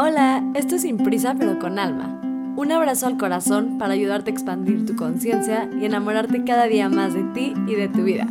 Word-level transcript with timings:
Hola, 0.00 0.44
esto 0.54 0.76
es 0.76 0.82
Sin 0.82 0.96
Prisa 0.98 1.34
pero 1.36 1.58
con 1.58 1.76
Alma. 1.76 2.20
Un 2.56 2.70
abrazo 2.70 3.08
al 3.08 3.18
corazón 3.18 3.78
para 3.78 3.94
ayudarte 3.94 4.30
a 4.30 4.32
expandir 4.32 4.86
tu 4.86 4.94
conciencia 4.94 5.68
y 5.76 5.86
enamorarte 5.86 6.44
cada 6.44 6.66
día 6.66 6.88
más 6.88 7.14
de 7.14 7.24
ti 7.34 7.52
y 7.66 7.74
de 7.74 7.88
tu 7.88 8.04
vida. 8.04 8.28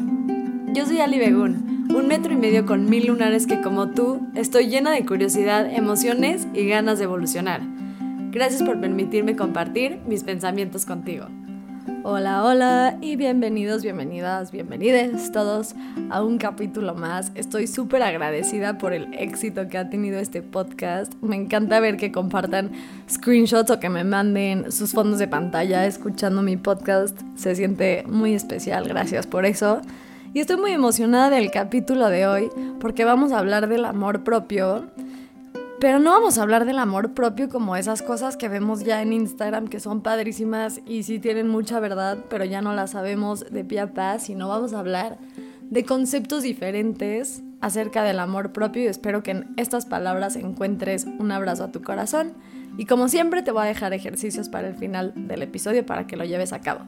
Yo 0.74 0.86
soy 0.86 1.02
Ali 1.02 1.20
Begun, 1.20 1.90
un 1.94 2.08
metro 2.08 2.32
y 2.32 2.38
medio 2.38 2.66
con 2.66 2.90
mil 2.90 3.08
lunares 3.08 3.48
que 3.48 3.60
como 3.60 3.90
tú 3.90 4.22
estoy 4.34 4.70
llena 4.70 4.92
de 4.92 5.06
curiosidad, 5.06 5.70
emociones 5.70 6.48
y 6.54 6.66
ganas 6.70 7.00
de 7.00 7.04
evolucionar. 7.04 7.60
Gracias 8.32 8.64
por 8.64 8.80
permitirme 8.80 9.36
compartir 9.36 10.00
mis 10.08 10.24
pensamientos 10.24 10.86
contigo. 10.86 11.26
Hola, 12.10 12.46
hola 12.46 12.98
y 13.02 13.18
bienvenidos, 13.18 13.84
bienvenidas, 13.84 14.54
bienvenides 14.54 15.30
todos 15.34 15.76
a 16.10 16.24
un 16.24 16.38
capítulo 16.38 16.96
más. 16.96 17.34
Estoy 17.36 17.68
súper 17.68 18.02
agradecida 18.02 18.78
por 18.78 18.94
el 18.94 19.14
éxito 19.14 19.68
que 19.68 19.78
ha 19.78 19.90
tenido 19.90 20.18
este 20.18 20.42
podcast. 20.42 21.14
Me 21.22 21.36
encanta 21.36 21.82
ver 21.82 21.98
que 21.98 22.14
compartan 22.14 22.72
screenshots 23.10 23.72
o 23.72 23.82
que 23.82 23.90
me 23.90 24.06
manden 24.06 24.72
sus 24.72 24.94
fondos 24.94 25.20
de 25.20 25.28
pantalla 25.28 25.86
escuchando 25.86 26.42
mi 26.44 26.56
podcast. 26.56 27.20
Se 27.36 27.54
siente 27.56 28.06
muy 28.08 28.36
especial, 28.36 28.88
gracias 28.88 29.28
por 29.28 29.46
eso. 29.46 29.82
Y 30.34 30.40
estoy 30.40 30.56
muy 30.56 30.72
emocionada 30.72 31.30
del 31.30 31.52
capítulo 31.52 32.08
de 32.08 32.26
hoy 32.26 32.50
porque 32.80 33.04
vamos 33.04 33.34
a 33.34 33.40
hablar 33.40 33.68
del 33.68 33.84
amor 33.84 34.24
propio 34.24 34.88
pero 35.80 36.00
no 36.00 36.12
vamos 36.12 36.38
a 36.38 36.42
hablar 36.42 36.66
del 36.66 36.80
amor 36.80 37.14
propio 37.14 37.50
como 37.50 37.76
esas 37.76 38.02
cosas 38.02 38.36
que 38.36 38.50
vemos 38.50 38.84
ya 38.84 39.02
en 39.02 39.14
Instagram 39.14 39.68
que 39.68 39.80
son 39.80 40.02
padrísimas 40.02 40.82
y 40.86 41.04
sí 41.04 41.20
tienen 41.20 41.48
mucha 41.48 41.80
verdad, 41.80 42.18
pero 42.30 42.46
ya 42.46 42.62
no 42.62 42.74
las 42.74 42.92
sabemos 42.92 43.46
de 43.52 43.64
pie 43.64 43.82
a 43.82 43.94
pie, 43.94 44.20
sino 44.20 44.48
vamos 44.48 44.74
a 44.74 44.80
hablar 44.80 45.20
de 45.70 45.86
conceptos 45.86 46.44
diferentes 46.44 47.44
acerca 47.62 48.04
del 48.04 48.20
amor 48.20 48.54
propio 48.54 48.84
y 48.84 48.88
espero 48.88 49.22
que 49.22 49.32
en 49.32 49.54
estas 49.58 49.86
palabras 49.86 50.36
encuentres 50.36 51.06
un 51.06 51.32
abrazo 51.32 51.66
a 51.66 51.72
tu 51.72 51.82
corazón. 51.82 52.34
Y 52.78 52.86
como 52.86 53.08
siempre 53.10 53.42
te 53.42 53.52
voy 53.52 53.64
a 53.64 53.66
dejar 53.66 53.94
ejercicios 53.94 54.50
para 54.50 54.68
el 54.68 54.76
final 54.76 55.14
del 55.16 55.42
episodio 55.42 55.86
para 55.86 56.08
que 56.08 56.16
lo 56.16 56.26
lleves 56.26 56.54
a 56.54 56.62
cabo. 56.62 56.82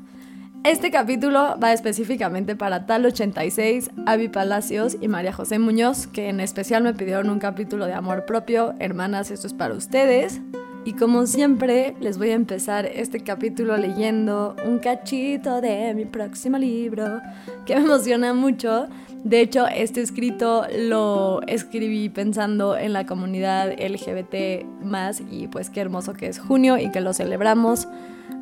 Este 0.65 0.91
capítulo 0.91 1.57
va 1.63 1.71
específicamente 1.71 2.53
para 2.53 2.85
Tal 2.85 3.05
86, 3.05 3.91
Avi 4.05 4.27
Palacios 4.27 4.97
y 4.99 5.07
María 5.07 5.31
José 5.31 5.57
Muñoz, 5.57 6.05
que 6.07 6.27
en 6.27 6.41
especial 6.41 6.83
me 6.83 6.93
pidieron 6.93 7.29
un 7.29 7.39
capítulo 7.39 7.85
de 7.85 7.93
amor 7.93 8.25
propio. 8.25 8.73
Hermanas, 8.77 9.31
esto 9.31 9.47
es 9.47 9.53
para 9.53 9.73
ustedes. 9.73 10.41
Y 10.83 10.93
como 10.93 11.27
siempre, 11.27 11.95
les 12.01 12.17
voy 12.17 12.31
a 12.31 12.33
empezar 12.33 12.85
este 12.85 13.21
capítulo 13.21 13.77
leyendo 13.77 14.57
un 14.65 14.79
cachito 14.79 15.61
de 15.61 15.93
mi 15.93 16.03
próximo 16.03 16.57
libro, 16.57 17.21
que 17.65 17.75
me 17.77 17.85
emociona 17.85 18.33
mucho. 18.33 18.87
De 19.23 19.39
hecho, 19.39 19.65
este 19.65 20.01
escrito 20.01 20.65
lo 20.77 21.41
escribí 21.47 22.09
pensando 22.09 22.77
en 22.77 22.91
la 22.91 23.05
comunidad 23.05 23.71
LGBT 23.71 24.65
más 24.83 25.21
y 25.31 25.47
pues 25.47 25.69
qué 25.69 25.79
hermoso 25.79 26.13
que 26.13 26.27
es 26.27 26.37
junio 26.37 26.77
y 26.77 26.91
que 26.91 26.99
lo 26.99 27.13
celebramos 27.13 27.87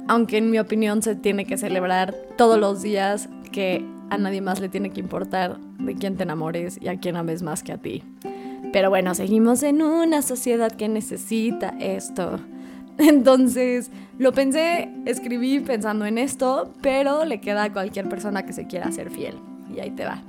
aunque 0.07 0.37
en 0.37 0.49
mi 0.49 0.59
opinión 0.59 1.01
se 1.01 1.15
tiene 1.15 1.45
que 1.45 1.57
celebrar 1.57 2.15
todos 2.37 2.59
los 2.59 2.81
días, 2.81 3.29
que 3.51 3.85
a 4.09 4.17
nadie 4.17 4.41
más 4.41 4.59
le 4.59 4.69
tiene 4.69 4.91
que 4.91 4.99
importar 4.99 5.57
de 5.79 5.95
quién 5.95 6.15
te 6.15 6.23
enamores 6.23 6.79
y 6.81 6.87
a 6.87 6.99
quién 6.99 7.15
ames 7.15 7.43
más 7.43 7.63
que 7.63 7.73
a 7.73 7.77
ti. 7.77 8.03
Pero 8.71 8.89
bueno, 8.89 9.13
seguimos 9.15 9.63
en 9.63 9.81
una 9.81 10.21
sociedad 10.21 10.71
que 10.71 10.87
necesita 10.89 11.69
esto. 11.79 12.39
Entonces, 12.97 13.91
lo 14.17 14.33
pensé, 14.33 14.89
escribí 15.05 15.59
pensando 15.59 16.05
en 16.05 16.17
esto, 16.17 16.73
pero 16.81 17.25
le 17.25 17.39
queda 17.39 17.63
a 17.63 17.73
cualquier 17.73 18.09
persona 18.09 18.45
que 18.45 18.53
se 18.53 18.67
quiera 18.67 18.91
ser 18.91 19.09
fiel. 19.09 19.35
Y 19.73 19.79
ahí 19.79 19.91
te 19.91 20.05
va. 20.05 20.23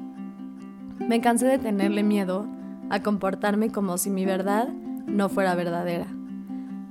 Me 0.98 1.20
cansé 1.20 1.46
de 1.46 1.58
tenerle 1.58 2.02
miedo 2.02 2.46
a 2.90 3.02
comportarme 3.02 3.70
como 3.70 3.98
si 3.98 4.10
mi 4.10 4.24
verdad 4.24 4.68
no 5.06 5.28
fuera 5.28 5.54
verdadera. 5.54 6.06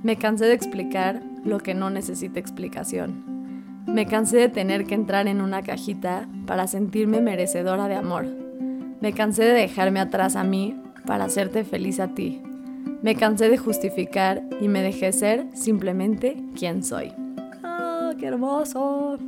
Me 0.02 0.16
cansé 0.16 0.46
de 0.46 0.54
explicar 0.54 1.22
lo 1.48 1.58
que 1.58 1.74
no 1.74 1.90
necesita 1.90 2.38
explicación. 2.38 3.38
Me 3.86 4.06
cansé 4.06 4.36
de 4.36 4.48
tener 4.48 4.84
que 4.84 4.94
entrar 4.94 5.28
en 5.28 5.40
una 5.40 5.62
cajita 5.62 6.28
para 6.46 6.66
sentirme 6.66 7.20
merecedora 7.20 7.88
de 7.88 7.94
amor. 7.94 8.26
Me 9.00 9.12
cansé 9.12 9.44
de 9.44 9.54
dejarme 9.54 10.00
atrás 10.00 10.36
a 10.36 10.44
mí 10.44 10.80
para 11.06 11.24
hacerte 11.24 11.64
feliz 11.64 11.98
a 12.00 12.08
ti. 12.08 12.42
Me 13.02 13.14
cansé 13.14 13.48
de 13.48 13.56
justificar 13.56 14.42
y 14.60 14.68
me 14.68 14.82
dejé 14.82 15.12
ser 15.12 15.46
simplemente 15.54 16.36
quien 16.54 16.84
soy. 16.84 17.12
¡Ah, 17.62 18.12
qué 18.18 18.26
hermoso! 18.26 19.18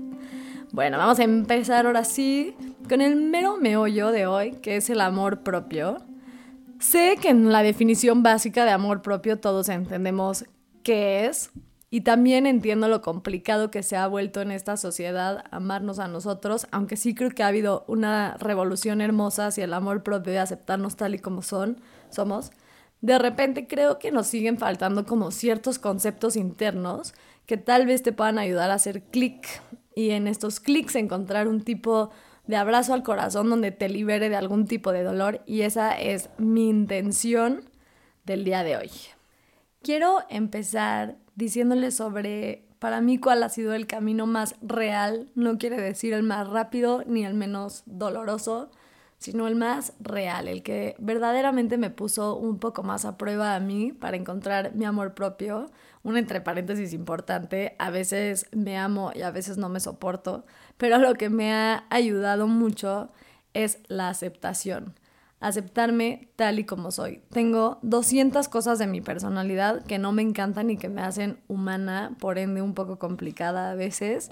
Bueno, 0.73 0.99
vamos 0.99 1.19
a 1.19 1.25
empezar 1.25 1.87
ahora 1.87 2.05
sí 2.05 2.55
con 2.89 3.01
el 3.01 3.17
mero 3.17 3.57
meollo 3.57 4.13
de 4.13 4.27
hoy, 4.27 4.53
que 4.63 4.77
es 4.77 4.91
el 4.91 5.01
amor 5.01 5.41
propio. 5.41 5.99
Sé 6.81 7.17
que 7.21 7.31
en 7.31 7.51
la 7.53 7.63
definición 7.63 8.23
básica 8.23 8.65
de 8.65 8.73
amor 8.73 9.03
propio 9.03 9.39
todos 9.39 9.69
entendemos 9.69 10.45
qué 10.83 11.27
es, 11.27 11.51
y 11.91 12.03
también 12.03 12.47
entiendo 12.47 12.87
lo 12.87 13.03
complicado 13.03 13.73
que 13.73 13.83
se 13.83 13.97
ha 13.97 14.07
vuelto 14.07 14.41
en 14.41 14.53
esta 14.53 14.77
sociedad 14.77 15.45
amarnos 15.51 15.99
a 15.99 16.07
nosotros, 16.07 16.69
aunque 16.71 16.97
sí 16.97 17.17
creo 17.17 17.31
que 17.31 17.43
ha 17.43 17.49
habido 17.49 17.85
una 17.89 18.37
revolución 18.39 19.01
hermosa 19.01 19.49
hacia 19.49 19.65
el 19.65 19.75
amor 19.75 20.05
propio 20.05 20.33
y 20.33 20.37
aceptarnos 20.37 20.95
tal 20.95 21.17
y 21.17 21.19
como 21.19 21.43
son, 21.43 21.81
somos. 22.09 22.53
De 23.01 23.19
repente 23.19 23.67
creo 23.67 23.99
que 23.99 24.13
nos 24.13 24.29
siguen 24.29 24.57
faltando 24.57 25.05
como 25.05 25.33
ciertos 25.33 25.81
conceptos 25.81 26.37
internos 26.37 27.13
que 27.47 27.57
tal 27.57 27.87
vez 27.87 28.05
te 28.05 28.13
puedan 28.13 28.39
ayudar 28.39 28.71
a 28.71 28.75
hacer 28.75 29.03
clic 29.03 29.49
y 29.97 30.11
en 30.11 30.29
estos 30.29 30.61
clics 30.61 30.95
encontrar 30.95 31.49
un 31.49 31.63
tipo 31.63 32.11
de 32.47 32.57
abrazo 32.57 32.95
al 32.95 33.03
corazón 33.03 33.51
donde 33.51 33.73
te 33.73 33.89
libere 33.89 34.29
de 34.29 34.37
algún 34.37 34.67
tipo 34.67 34.93
de 34.93 35.03
dolor 35.03 35.43
y 35.45 35.63
esa 35.63 35.99
es 35.99 36.31
mi 36.39 36.69
intención 36.69 37.65
del 38.25 38.45
día 38.45 38.63
de 38.63 38.77
hoy. 38.77 38.91
Quiero 39.83 40.21
empezar 40.29 41.17
diciéndole 41.41 41.91
sobre, 41.91 42.67
para 42.79 43.01
mí, 43.01 43.19
cuál 43.19 43.43
ha 43.43 43.49
sido 43.49 43.73
el 43.73 43.87
camino 43.87 44.27
más 44.27 44.57
real. 44.61 45.31
No 45.35 45.57
quiere 45.57 45.81
decir 45.81 46.13
el 46.13 46.23
más 46.23 46.47
rápido 46.47 47.03
ni 47.07 47.25
el 47.25 47.33
menos 47.33 47.83
doloroso, 47.87 48.71
sino 49.19 49.49
el 49.49 49.57
más 49.57 49.95
real, 50.01 50.49
el 50.49 50.63
que 50.63 50.97
verdaderamente 50.99 51.79
me 51.79 51.91
puso 51.91 52.37
un 52.37 52.59
poco 52.59 52.83
más 52.83 53.05
a 53.05 53.17
prueba 53.17 53.55
a 53.55 53.61
mí 53.61 53.93
para 53.93 54.17
encontrar 54.17 54.75
mi 54.75 54.85
amor 54.85 55.15
propio. 55.15 55.71
Un 56.03 56.17
entre 56.17 56.41
paréntesis 56.43 56.93
importante, 56.93 57.75
a 57.79 57.91
veces 57.91 58.47
me 58.53 58.79
amo 58.79 59.11
y 59.15 59.23
a 59.23 59.31
veces 59.31 59.57
no 59.59 59.69
me 59.69 59.81
soporto, 59.81 60.45
pero 60.77 60.99
lo 60.99 61.15
que 61.15 61.29
me 61.29 61.53
ha 61.53 61.85
ayudado 61.91 62.47
mucho 62.49 63.11
es 63.53 63.81
la 63.89 64.09
aceptación 64.09 64.95
aceptarme 65.41 66.31
tal 66.37 66.59
y 66.59 66.65
como 66.65 66.91
soy. 66.91 67.23
Tengo 67.31 67.79
200 67.83 68.49
cosas 68.49 68.79
de 68.79 68.87
mi 68.87 69.01
personalidad 69.01 69.83
que 69.85 69.99
no 69.99 70.13
me 70.13 70.23
encantan 70.23 70.71
y 70.71 70.77
que 70.77 70.89
me 70.89 71.03
hacen 71.03 71.41
humana, 71.49 72.17
por 72.21 72.39
ende 72.39 72.63
un 72.63 72.75
poco 72.75 72.99
complicada 72.99 73.71
a 73.71 73.75
veces. 73.75 74.31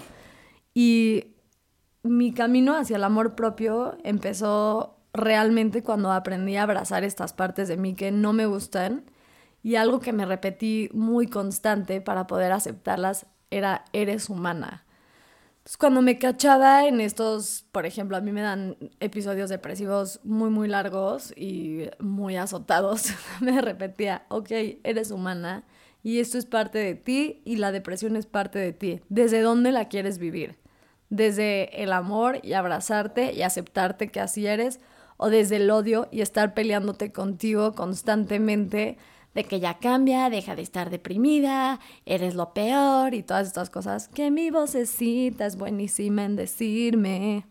Y 0.73 1.35
mi 2.03 2.31
camino 2.31 2.75
hacia 2.77 2.97
el 2.97 3.03
amor 3.03 3.35
propio 3.35 3.97
empezó 4.03 4.97
realmente 5.11 5.83
cuando 5.83 6.11
aprendí 6.11 6.55
a 6.55 6.63
abrazar 6.63 7.03
estas 7.03 7.33
partes 7.33 7.67
de 7.67 7.77
mí 7.77 7.95
que 7.95 8.11
no 8.11 8.31
me 8.31 8.45
gustan. 8.45 9.03
Y 9.61 9.75
algo 9.75 9.99
que 9.99 10.13
me 10.13 10.25
repetí 10.25 10.89
muy 10.93 11.27
constante 11.27 11.99
para 11.99 12.27
poder 12.27 12.51
aceptarlas 12.51 13.25
era 13.49 13.83
eres 13.91 14.29
humana 14.29 14.85
cuando 15.77 16.01
me 16.01 16.17
cachaba 16.17 16.87
en 16.87 16.99
estos, 17.01 17.65
por 17.71 17.85
ejemplo, 17.85 18.17
a 18.17 18.21
mí 18.21 18.31
me 18.31 18.41
dan 18.41 18.77
episodios 18.99 19.49
depresivos 19.49 20.19
muy, 20.23 20.49
muy 20.49 20.67
largos 20.67 21.31
y 21.37 21.89
muy 21.99 22.37
azotados, 22.37 23.13
me 23.41 23.61
repetía, 23.61 24.25
ok, 24.29 24.51
eres 24.83 25.11
humana 25.11 25.63
y 26.01 26.19
esto 26.19 26.37
es 26.37 26.45
parte 26.45 26.79
de 26.79 26.95
ti 26.95 27.41
y 27.45 27.57
la 27.57 27.71
depresión 27.71 28.15
es 28.15 28.25
parte 28.25 28.57
de 28.57 28.73
ti. 28.73 29.01
¿Desde 29.09 29.41
dónde 29.41 29.71
la 29.71 29.89
quieres 29.89 30.17
vivir? 30.17 30.57
¿Desde 31.09 31.83
el 31.83 31.91
amor 31.91 32.39
y 32.43 32.53
abrazarte 32.53 33.33
y 33.33 33.41
aceptarte 33.41 34.09
que 34.09 34.21
así 34.21 34.47
eres? 34.47 34.79
¿O 35.17 35.29
desde 35.29 35.57
el 35.57 35.69
odio 35.69 36.07
y 36.11 36.21
estar 36.21 36.53
peleándote 36.53 37.11
contigo 37.11 37.73
constantemente? 37.73 38.97
De 39.33 39.43
que 39.43 39.59
ya 39.59 39.79
cambia, 39.79 40.29
deja 40.29 40.55
de 40.55 40.61
estar 40.61 40.89
deprimida, 40.89 41.79
eres 42.05 42.35
lo 42.35 42.53
peor 42.53 43.13
y 43.13 43.23
todas 43.23 43.47
estas 43.47 43.69
cosas 43.69 44.07
que 44.07 44.31
mi 44.31 44.49
vocecita 44.49 45.45
es 45.45 45.55
buenísima 45.55 46.25
en 46.25 46.35
decirme. 46.35 47.45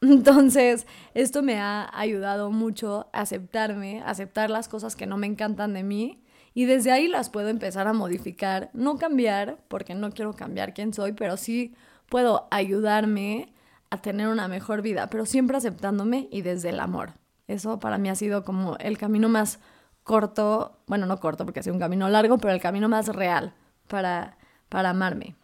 Entonces, 0.00 0.86
esto 1.14 1.42
me 1.42 1.58
ha 1.58 1.88
ayudado 1.92 2.50
mucho 2.50 3.08
a 3.12 3.22
aceptarme, 3.22 4.02
aceptar 4.04 4.50
las 4.50 4.68
cosas 4.68 4.96
que 4.96 5.06
no 5.06 5.16
me 5.16 5.26
encantan 5.26 5.74
de 5.74 5.84
mí 5.84 6.22
y 6.54 6.66
desde 6.66 6.92
ahí 6.92 7.08
las 7.08 7.30
puedo 7.30 7.48
empezar 7.48 7.86
a 7.86 7.92
modificar, 7.92 8.70
no 8.74 8.98
cambiar, 8.98 9.58
porque 9.68 9.94
no 9.94 10.10
quiero 10.10 10.34
cambiar 10.34 10.74
quién 10.74 10.92
soy, 10.92 11.12
pero 11.12 11.36
sí 11.36 11.74
puedo 12.08 12.46
ayudarme 12.50 13.52
a 13.90 14.02
tener 14.02 14.28
una 14.28 14.48
mejor 14.48 14.82
vida, 14.82 15.08
pero 15.08 15.24
siempre 15.24 15.56
aceptándome 15.56 16.28
y 16.30 16.42
desde 16.42 16.70
el 16.70 16.80
amor. 16.80 17.14
Eso 17.46 17.78
para 17.78 17.98
mí 17.98 18.08
ha 18.08 18.14
sido 18.14 18.44
como 18.44 18.76
el 18.78 18.98
camino 18.98 19.28
más 19.28 19.60
corto, 20.04 20.78
bueno, 20.86 21.06
no 21.06 21.20
corto 21.20 21.44
porque 21.44 21.60
ha 21.60 21.62
sido 21.62 21.74
un 21.74 21.80
camino 21.80 22.08
largo, 22.08 22.38
pero 22.38 22.52
el 22.52 22.60
camino 22.60 22.88
más 22.88 23.08
real 23.08 23.54
para, 23.88 24.36
para 24.68 24.90
amarme. 24.90 25.36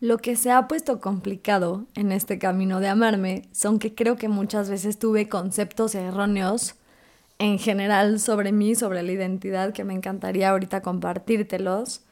Lo 0.00 0.18
que 0.18 0.36
se 0.36 0.50
ha 0.50 0.68
puesto 0.68 1.00
complicado 1.00 1.86
en 1.94 2.12
este 2.12 2.38
camino 2.38 2.80
de 2.80 2.88
amarme 2.88 3.48
son 3.52 3.78
que 3.78 3.94
creo 3.94 4.16
que 4.16 4.28
muchas 4.28 4.68
veces 4.68 4.98
tuve 4.98 5.28
conceptos 5.28 5.94
erróneos 5.94 6.74
en 7.38 7.58
general 7.58 8.20
sobre 8.20 8.52
mí, 8.52 8.74
sobre 8.74 9.02
la 9.02 9.12
identidad, 9.12 9.72
que 9.72 9.84
me 9.84 9.94
encantaría 9.94 10.50
ahorita 10.50 10.82
compartírtelos. 10.82 12.02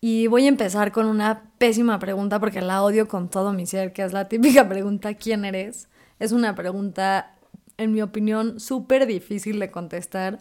Y 0.00 0.26
voy 0.26 0.44
a 0.44 0.48
empezar 0.48 0.92
con 0.92 1.06
una 1.06 1.50
pésima 1.58 1.98
pregunta 1.98 2.38
porque 2.38 2.60
la 2.60 2.82
odio 2.82 3.08
con 3.08 3.30
todo 3.30 3.52
mi 3.52 3.66
ser, 3.66 3.92
que 3.92 4.02
es 4.02 4.12
la 4.12 4.28
típica 4.28 4.68
pregunta 4.68 5.14
¿quién 5.14 5.44
eres? 5.44 5.88
Es 6.18 6.32
una 6.32 6.54
pregunta, 6.54 7.34
en 7.78 7.92
mi 7.92 8.02
opinión, 8.02 8.60
súper 8.60 9.06
difícil 9.06 9.58
de 9.60 9.70
contestar. 9.70 10.40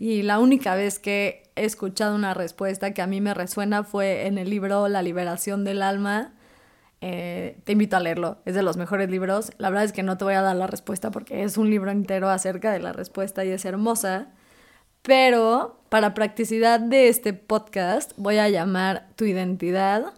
Y 0.00 0.22
la 0.22 0.40
única 0.40 0.74
vez 0.74 0.98
que 0.98 1.44
he 1.56 1.64
escuchado 1.66 2.16
una 2.16 2.34
respuesta 2.34 2.94
que 2.94 3.02
a 3.02 3.06
mí 3.06 3.20
me 3.20 3.34
resuena 3.34 3.84
fue 3.84 4.26
en 4.26 4.38
el 4.38 4.48
libro 4.48 4.88
La 4.88 5.02
liberación 5.02 5.62
del 5.62 5.82
alma 5.82 6.32
eh, 7.02 7.58
te 7.64 7.72
invito 7.72 7.96
a 7.96 8.00
leerlo, 8.00 8.38
es 8.46 8.54
de 8.54 8.62
los 8.62 8.78
mejores 8.78 9.10
libros. 9.10 9.52
La 9.58 9.68
verdad 9.68 9.84
es 9.84 9.92
que 9.92 10.02
no 10.02 10.16
te 10.16 10.24
voy 10.24 10.34
a 10.34 10.42
dar 10.42 10.56
la 10.56 10.66
respuesta 10.66 11.10
porque 11.10 11.42
es 11.44 11.58
un 11.58 11.68
libro 11.68 11.90
entero 11.90 12.30
acerca 12.30 12.72
de 12.72 12.80
la 12.80 12.94
respuesta 12.94 13.44
y 13.44 13.50
es 13.50 13.64
hermosa. 13.66 14.28
Pero 15.02 15.82
para 15.90 16.14
practicidad 16.14 16.80
de 16.80 17.08
este 17.08 17.34
podcast 17.34 18.12
voy 18.16 18.38
a 18.38 18.48
llamar 18.48 19.08
tu 19.16 19.26
identidad 19.26 20.14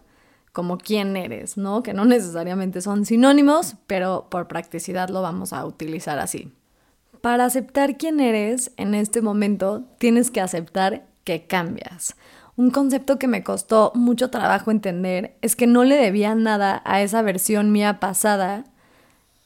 como 0.53 0.77
quién 0.77 1.17
eres, 1.17 1.57
¿no? 1.57 1.83
Que 1.83 1.93
no 1.93 2.05
necesariamente 2.05 2.81
son 2.81 3.05
sinónimos, 3.05 3.75
pero 3.85 4.27
por 4.29 4.47
practicidad 4.47 5.09
lo 5.09 5.21
vamos 5.21 5.51
a 5.51 5.65
utilizar 5.65 6.19
así. 6.19 6.53
Para 7.23 7.45
aceptar 7.45 7.95
quién 7.95 8.19
eres 8.19 8.73
en 8.75 8.93
este 8.93 9.21
momento, 9.21 9.85
tienes 9.97 10.29
que 10.29 10.41
aceptar 10.41 11.05
que 11.23 11.47
cambias. 11.47 12.17
Un 12.57 12.69
concepto 12.69 13.17
que 13.17 13.29
me 13.29 13.45
costó 13.45 13.93
mucho 13.95 14.29
trabajo 14.29 14.71
entender 14.71 15.37
es 15.41 15.55
que 15.55 15.65
no 15.65 15.85
le 15.85 15.95
debía 15.95 16.35
nada 16.35 16.81
a 16.83 17.01
esa 17.01 17.21
versión 17.21 17.71
mía 17.71 18.01
pasada, 18.01 18.65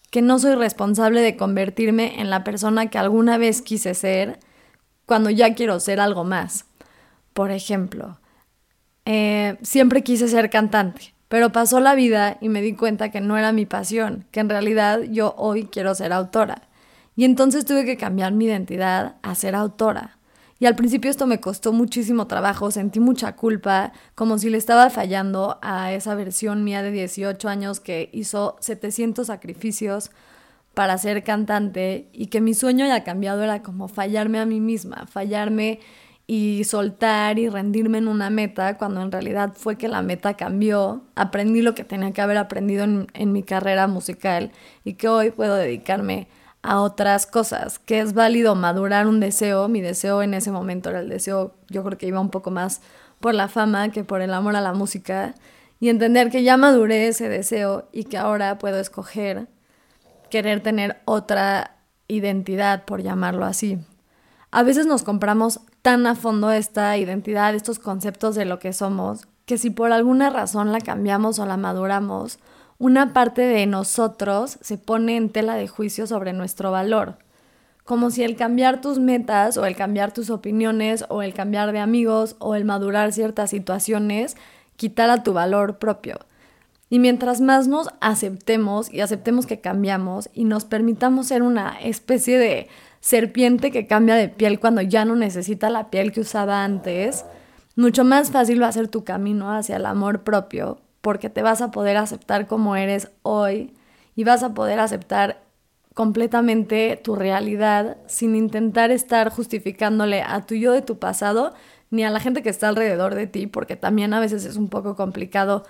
que 0.09 0.23
no 0.23 0.39
soy 0.39 0.55
responsable 0.55 1.21
de 1.21 1.37
convertirme 1.37 2.19
en 2.19 2.31
la 2.31 2.43
persona 2.43 2.87
que 2.87 2.97
alguna 2.97 3.37
vez 3.37 3.61
quise 3.61 3.93
ser 3.93 4.39
cuando 5.05 5.29
ya 5.29 5.53
quiero 5.53 5.79
ser 5.79 5.99
algo 5.99 6.23
más. 6.23 6.65
Por 7.33 7.51
ejemplo, 7.51 8.19
eh, 9.05 9.55
siempre 9.61 10.01
quise 10.01 10.27
ser 10.29 10.49
cantante, 10.49 11.13
pero 11.27 11.51
pasó 11.51 11.79
la 11.79 11.93
vida 11.93 12.39
y 12.41 12.49
me 12.49 12.63
di 12.63 12.73
cuenta 12.73 13.11
que 13.11 13.21
no 13.21 13.37
era 13.37 13.51
mi 13.51 13.67
pasión, 13.67 14.25
que 14.31 14.39
en 14.39 14.49
realidad 14.49 15.01
yo 15.03 15.35
hoy 15.37 15.65
quiero 15.65 15.93
ser 15.93 16.11
autora. 16.11 16.66
Y 17.17 17.25
entonces 17.25 17.65
tuve 17.65 17.83
que 17.83 17.97
cambiar 17.97 18.31
mi 18.31 18.45
identidad 18.45 19.15
a 19.23 19.33
ser 19.33 19.55
autora. 19.55 20.17
Y 20.59 20.67
al 20.67 20.75
principio 20.75 21.09
esto 21.09 21.25
me 21.25 21.39
costó 21.39 21.73
muchísimo 21.73 22.27
trabajo, 22.27 22.69
sentí 22.69 22.99
mucha 22.99 23.35
culpa, 23.35 23.91
como 24.13 24.37
si 24.37 24.51
le 24.51 24.57
estaba 24.57 24.89
fallando 24.91 25.57
a 25.63 25.93
esa 25.93 26.13
versión 26.13 26.63
mía 26.63 26.83
de 26.83 26.91
18 26.91 27.49
años 27.49 27.79
que 27.79 28.09
hizo 28.13 28.55
700 28.59 29.27
sacrificios 29.27 30.11
para 30.75 30.97
ser 30.99 31.23
cantante 31.23 32.07
y 32.13 32.27
que 32.27 32.39
mi 32.39 32.53
sueño 32.53 32.85
haya 32.85 33.03
cambiado 33.03 33.43
era 33.43 33.63
como 33.63 33.87
fallarme 33.87 34.39
a 34.39 34.45
mí 34.45 34.59
misma, 34.59 35.07
fallarme 35.07 35.79
y 36.27 36.65
soltar 36.65 37.39
y 37.39 37.49
rendirme 37.49 37.97
en 37.97 38.07
una 38.07 38.29
meta 38.29 38.77
cuando 38.77 39.01
en 39.01 39.11
realidad 39.11 39.53
fue 39.55 39.75
que 39.75 39.87
la 39.87 40.03
meta 40.03 40.35
cambió, 40.35 41.03
aprendí 41.15 41.63
lo 41.63 41.73
que 41.73 41.83
tenía 41.83 42.11
que 42.13 42.21
haber 42.21 42.37
aprendido 42.37 42.83
en, 42.83 43.07
en 43.13 43.31
mi 43.31 43.41
carrera 43.41 43.87
musical 43.87 44.51
y 44.83 44.93
que 44.93 45.07
hoy 45.07 45.31
puedo 45.31 45.55
dedicarme 45.55 46.27
a 46.61 46.81
otras 46.81 47.25
cosas, 47.25 47.79
que 47.79 47.99
es 47.99 48.13
válido 48.13 48.55
madurar 48.55 49.07
un 49.07 49.19
deseo, 49.19 49.67
mi 49.67 49.81
deseo 49.81 50.21
en 50.21 50.33
ese 50.33 50.51
momento 50.51 50.89
era 50.89 50.99
el 50.99 51.09
deseo, 51.09 51.55
yo 51.69 51.83
creo 51.83 51.97
que 51.97 52.07
iba 52.07 52.19
un 52.19 52.29
poco 52.29 52.51
más 52.51 52.81
por 53.19 53.33
la 53.33 53.47
fama 53.47 53.89
que 53.89 54.03
por 54.03 54.21
el 54.21 54.33
amor 54.33 54.55
a 54.55 54.61
la 54.61 54.73
música, 54.73 55.35
y 55.79 55.89
entender 55.89 56.31
que 56.31 56.43
ya 56.43 56.57
maduré 56.57 57.07
ese 57.07 57.29
deseo 57.29 57.87
y 57.91 58.05
que 58.05 58.17
ahora 58.17 58.57
puedo 58.57 58.79
escoger 58.79 59.47
querer 60.29 60.61
tener 60.61 60.97
otra 61.05 61.77
identidad, 62.07 62.85
por 62.85 63.01
llamarlo 63.01 63.45
así. 63.45 63.79
A 64.51 64.63
veces 64.63 64.85
nos 64.85 65.03
compramos 65.03 65.61
tan 65.81 66.07
a 66.07 66.15
fondo 66.15 66.51
esta 66.51 66.97
identidad, 66.97 67.55
estos 67.55 67.79
conceptos 67.79 68.35
de 68.35 68.45
lo 68.45 68.59
que 68.59 68.73
somos, 68.73 69.27
que 69.45 69.57
si 69.57 69.69
por 69.69 69.91
alguna 69.91 70.29
razón 70.29 70.71
la 70.71 70.81
cambiamos 70.81 71.39
o 71.39 71.45
la 71.45 71.57
maduramos, 71.57 72.39
una 72.79 73.11
parte 73.11 73.41
de 73.41 73.65
nosotros 73.65 74.59
se 74.61 74.77
pone 74.77 75.17
en 75.17 75.29
tela 75.29 75.55
de 75.55 75.67
juicio 75.67 76.05
sobre 76.05 76.33
nuestro 76.33 76.71
valor. 76.71 77.17
Como 77.83 78.11
si 78.11 78.23
el 78.23 78.35
cambiar 78.35 78.81
tus 78.81 78.99
metas 78.99 79.57
o 79.57 79.65
el 79.65 79.75
cambiar 79.75 80.13
tus 80.13 80.29
opiniones 80.29 81.05
o 81.09 81.23
el 81.23 81.33
cambiar 81.33 81.71
de 81.71 81.79
amigos 81.79 82.35
o 82.39 82.53
el 82.53 82.65
madurar 82.65 83.13
ciertas 83.13 83.49
situaciones 83.49 84.35
quitara 84.75 85.23
tu 85.23 85.33
valor 85.33 85.79
propio. 85.79 86.19
Y 86.89 86.99
mientras 86.99 87.41
más 87.41 87.67
nos 87.67 87.89
aceptemos 87.99 88.93
y 88.93 89.01
aceptemos 89.01 89.45
que 89.47 89.59
cambiamos 89.59 90.29
y 90.33 90.43
nos 90.43 90.65
permitamos 90.65 91.27
ser 91.27 91.41
una 91.41 91.79
especie 91.81 92.37
de 92.37 92.67
serpiente 92.99 93.71
que 93.71 93.87
cambia 93.87 94.15
de 94.15 94.29
piel 94.29 94.59
cuando 94.59 94.81
ya 94.81 95.03
no 95.03 95.15
necesita 95.15 95.69
la 95.69 95.89
piel 95.89 96.11
que 96.11 96.21
usaba 96.21 96.63
antes, 96.63 97.25
mucho 97.75 98.03
más 98.03 98.31
fácil 98.31 98.61
va 98.61 98.67
a 98.67 98.71
ser 98.71 98.87
tu 98.87 99.03
camino 99.03 99.51
hacia 99.51 99.77
el 99.77 99.85
amor 99.85 100.23
propio 100.23 100.79
porque 101.07 101.29
te 101.29 101.41
vas 101.41 101.61
a 101.61 101.71
poder 101.71 101.95
aceptar 101.95 102.47
como 102.47 102.75
eres 102.75 103.11
hoy 103.21 103.73
y 104.13 104.25
vas 104.25 104.43
a 104.43 104.53
poder 104.53 104.77
aceptar 104.81 105.41
completamente 105.93 106.99
tu 107.01 107.15
realidad 107.15 107.95
sin 108.07 108.35
intentar 108.35 108.91
estar 108.91 109.29
justificándole 109.29 110.21
a 110.21 110.45
tu 110.45 110.55
yo 110.55 110.73
de 110.73 110.81
tu 110.81 110.99
pasado 110.99 111.53
ni 111.91 112.03
a 112.03 112.09
la 112.09 112.19
gente 112.19 112.43
que 112.43 112.49
está 112.49 112.67
alrededor 112.67 113.15
de 113.15 113.25
ti, 113.25 113.47
porque 113.47 113.77
también 113.77 114.13
a 114.13 114.19
veces 114.19 114.43
es 114.43 114.57
un 114.57 114.67
poco 114.67 114.97
complicado 114.97 115.63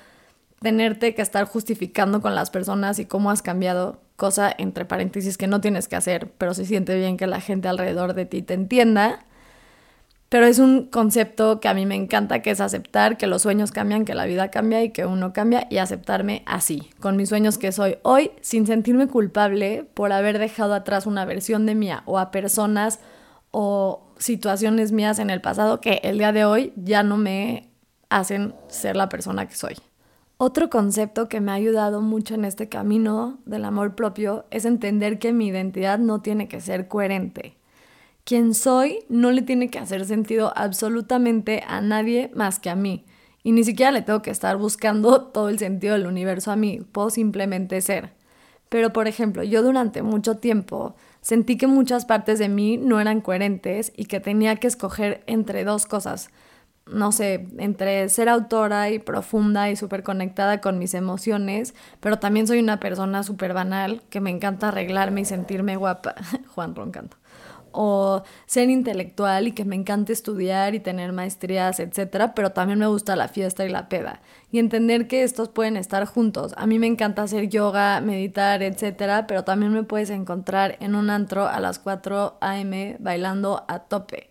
tenerte 0.59 1.13
que 1.13 1.21
estar 1.21 1.45
justificando 1.45 2.19
con 2.19 2.33
las 2.33 2.49
personas 2.49 2.97
y 2.97 3.05
cómo 3.05 3.29
has 3.29 3.43
cambiado, 3.43 4.01
cosa 4.15 4.51
entre 4.57 4.85
paréntesis 4.85 5.37
que 5.37 5.45
no 5.45 5.61
tienes 5.61 5.87
que 5.87 5.97
hacer, 5.97 6.31
pero 6.39 6.55
se 6.55 6.65
siente 6.65 6.97
bien 6.97 7.15
que 7.15 7.27
la 7.27 7.41
gente 7.41 7.67
alrededor 7.67 8.15
de 8.15 8.25
ti 8.25 8.41
te 8.41 8.55
entienda. 8.55 9.26
Pero 10.29 10.45
es 10.45 10.59
un 10.59 10.88
concepto 10.88 11.62
que 11.62 11.69
a 11.69 11.74
mí 11.74 11.85
me 11.85 11.95
encanta, 11.95 12.41
que 12.41 12.51
es 12.51 12.59
aceptar 12.59 13.18
que 13.18 13.27
los 13.27 13.44
sueños 13.44 13.71
cambian, 13.71 14.03
que 14.03 14.13
la 14.13 14.25
vida 14.25 14.51
cambia 14.51 14.83
y 14.83 14.91
que 14.91 15.06
uno 15.06 15.31
cambia 15.31 15.68
y 15.69 15.77
aceptarme 15.77 16.44
así, 16.45 16.89
con 17.00 17.15
mis 17.15 17.29
sueños 17.29 17.57
que 17.57 17.71
soy 17.71 17.97
hoy, 18.03 18.31
sin 18.41 18.68
sentirme 18.68 19.07
culpable 19.07 19.85
por 19.94 20.12
haber 20.12 20.38
dejado 20.38 20.74
atrás 20.74 21.06
una 21.06 21.24
versión 21.24 21.65
de 21.65 21.75
mía 21.75 22.03
o 22.06 22.19
a 22.19 22.31
personas 22.31 23.00
o 23.51 24.12
situaciones 24.18 24.91
mías 24.91 25.19
en 25.19 25.29
el 25.29 25.39
pasado 25.39 25.79
que 25.79 26.01
el 26.03 26.18
día 26.18 26.33
de 26.33 26.44
hoy 26.44 26.73
ya 26.75 27.03
no 27.03 27.15
me 27.15 27.69
hacen 28.09 28.53
ser 28.68 28.97
la 28.97 29.07
persona 29.07 29.47
que 29.47 29.56
soy. 29.56 29.75
Otro 30.38 30.69
concepto 30.69 31.30
que 31.30 31.39
me 31.39 31.51
ha 31.51 31.56
ayudado 31.56 32.01
mucho 32.01 32.35
en 32.35 32.44
este 32.44 32.68
camino 32.68 33.39
del 33.45 33.63
amor 33.63 33.95
propio 33.95 34.45
es 34.51 34.65
entender 34.65 35.19
que 35.19 35.31
mi 35.31 35.47
identidad 35.47 36.00
no 36.00 36.21
tiene 36.21 36.47
que 36.47 36.59
ser 36.59 36.88
coherente 36.89 37.56
quien 38.27 38.53
soy 38.53 39.06
no 39.07 39.31
le 39.31 39.41
tiene 39.41 39.69
que 39.69 39.79
hacer 39.79 40.03
sentido 40.03 40.51
absolutamente 40.53 41.63
a 41.65 41.79
nadie 41.79 42.29
más 42.35 42.59
que 42.59 42.69
a 42.69 42.75
mí. 42.75 43.06
Y 43.42 43.54
ni 43.54 43.63
siquiera 43.63 43.94
le 43.94 44.01
tengo 44.01 44.21
que 44.21 44.31
estar 44.31 44.57
buscando 44.57 45.21
todo 45.33 45.47
el 45.47 45.57
sentido 45.59 45.94
del 45.94 46.07
universo 46.07 46.51
a 46.51 46.57
mí, 46.57 46.81
puedo 46.92 47.09
simplemente 47.09 47.80
ser. 47.80 48.11
Pero 48.68 48.92
por 48.92 49.07
ejemplo, 49.07 49.44
yo 49.44 49.63
durante 49.63 50.01
mucho 50.01 50.40
tiempo 50.40 50.97
sentí 51.21 51.56
que 51.56 51.68
muchas 51.68 52.04
partes 52.04 52.37
de 52.37 52.49
mí 52.49 52.75
no 52.75 52.99
eran 52.99 53.21
coherentes 53.21 53.94
y 53.95 54.06
que 54.06 54.19
tenía 54.19 54.57
que 54.57 54.68
escoger 54.68 55.23
entre 55.25 55.63
dos 55.63 55.85
cosas. 55.85 56.30
No 56.85 57.13
sé, 57.13 57.47
entre 57.59 58.09
ser 58.09 58.28
autora 58.28 58.90
y 58.90 58.99
profunda 58.99 59.69
y 59.69 59.78
súper 59.78 60.04
conectada 60.04 60.59
con 60.59 60.80
mis 60.80 60.94
emociones, 60.95 61.75
pero 62.01 62.19
también 62.19 62.45
soy 62.45 62.59
una 62.59 62.81
persona 62.81 63.23
súper 63.23 63.54
banal 63.54 64.01
que 64.09 64.19
me 64.19 64.31
encanta 64.31 64.68
arreglarme 64.68 65.21
y 65.21 65.25
sentirme 65.25 65.78
guapa. 65.78 66.16
Juan 66.56 66.75
roncando 66.75 67.16
o 67.71 68.24
ser 68.45 68.69
intelectual 68.69 69.47
y 69.47 69.52
que 69.52 69.66
me 69.66 69.76
encante 69.76 70.14
estudiar 70.14 70.76
y 70.76 70.80
tener 70.80 71.14
maestrías, 71.14 71.80
etcétera, 71.80 72.33
pero 72.33 72.52
también 72.52 72.80
me 72.80 72.88
gusta 72.88 73.16
la 73.16 73.28
fiesta 73.28 73.66
y 73.66 73.69
la 73.69 73.90
peda. 73.90 74.21
Y 74.52 74.59
entender 74.59 75.07
que 75.07 75.24
estos 75.24 75.50
pueden 75.50 75.78
estar 75.78 76.06
juntos. 76.06 76.54
A 76.57 76.68
mí 76.68 76.80
me 76.80 76.88
encanta 76.88 77.24
hacer 77.24 77.50
yoga, 77.50 78.02
meditar, 78.02 78.64
etcétera, 78.64 79.28
pero 79.28 79.44
también 79.44 79.74
me 79.74 79.83
puedes 79.83 80.09
encontrar 80.09 80.78
en 80.80 80.95
un 80.95 81.09
antro 81.09 81.47
a 81.47 81.59
las 81.59 81.80
4 81.80 82.38
a.m. 82.42 82.97
bailando 83.00 83.66
a 83.68 83.80
tope. 83.80 84.30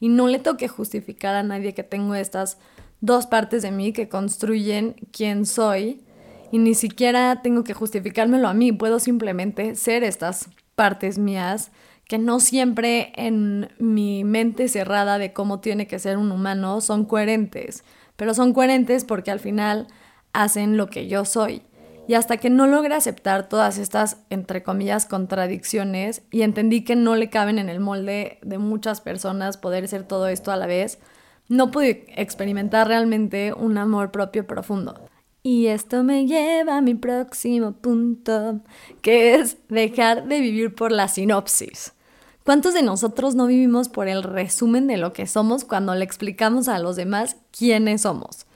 Y 0.00 0.08
no 0.08 0.28
le 0.28 0.38
toque 0.38 0.68
justificar 0.68 1.34
a 1.34 1.42
nadie 1.42 1.74
que 1.74 1.82
tengo 1.82 2.14
estas 2.14 2.58
dos 3.00 3.26
partes 3.26 3.62
de 3.62 3.70
mí 3.70 3.92
que 3.92 4.08
construyen 4.08 4.96
quién 5.12 5.46
soy 5.46 6.02
y 6.50 6.58
ni 6.58 6.74
siquiera 6.74 7.42
tengo 7.42 7.64
que 7.64 7.74
justificármelo 7.74 8.48
a 8.48 8.54
mí, 8.54 8.72
puedo 8.72 8.98
simplemente 8.98 9.74
ser 9.74 10.02
estas 10.02 10.48
partes 10.74 11.18
mías 11.18 11.70
que 12.08 12.18
no 12.18 12.40
siempre 12.40 13.12
en 13.16 13.68
mi 13.78 14.24
mente 14.24 14.68
cerrada 14.68 15.18
de 15.18 15.32
cómo 15.32 15.60
tiene 15.60 15.86
que 15.86 15.98
ser 15.98 16.16
un 16.16 16.32
humano 16.32 16.80
son 16.80 17.04
coherentes, 17.04 17.84
pero 18.16 18.34
son 18.34 18.54
coherentes 18.54 19.04
porque 19.04 19.30
al 19.30 19.40
final 19.40 19.86
hacen 20.32 20.76
lo 20.76 20.88
que 20.88 21.06
yo 21.06 21.24
soy. 21.24 21.62
Y 22.08 22.14
hasta 22.14 22.38
que 22.38 22.48
no 22.48 22.66
logré 22.66 22.94
aceptar 22.94 23.50
todas 23.50 23.76
estas, 23.76 24.16
entre 24.30 24.62
comillas, 24.62 25.04
contradicciones 25.04 26.22
y 26.30 26.40
entendí 26.40 26.82
que 26.82 26.96
no 26.96 27.14
le 27.14 27.28
caben 27.28 27.58
en 27.58 27.68
el 27.68 27.78
molde 27.78 28.38
de 28.40 28.56
muchas 28.56 29.02
personas 29.02 29.58
poder 29.58 29.86
ser 29.86 30.04
todo 30.04 30.28
esto 30.28 30.50
a 30.50 30.56
la 30.56 30.66
vez, 30.66 30.98
no 31.48 31.70
pude 31.70 32.06
experimentar 32.16 32.88
realmente 32.88 33.52
un 33.52 33.76
amor 33.76 34.10
propio 34.10 34.46
profundo. 34.46 34.98
Y 35.42 35.66
esto 35.66 36.02
me 36.02 36.26
lleva 36.26 36.78
a 36.78 36.80
mi 36.80 36.94
próximo 36.94 37.72
punto, 37.72 38.60
que 39.02 39.34
es 39.34 39.58
dejar 39.68 40.26
de 40.26 40.40
vivir 40.40 40.74
por 40.74 40.90
la 40.90 41.08
sinopsis. 41.08 41.92
¿Cuántos 42.48 42.72
de 42.72 42.82
nosotros 42.82 43.34
no 43.34 43.46
vivimos 43.46 43.90
por 43.90 44.08
el 44.08 44.22
resumen 44.22 44.86
de 44.86 44.96
lo 44.96 45.12
que 45.12 45.26
somos 45.26 45.66
cuando 45.66 45.94
le 45.94 46.02
explicamos 46.02 46.68
a 46.68 46.78
los 46.78 46.96
demás 46.96 47.36
quiénes 47.50 48.00
somos? 48.00 48.46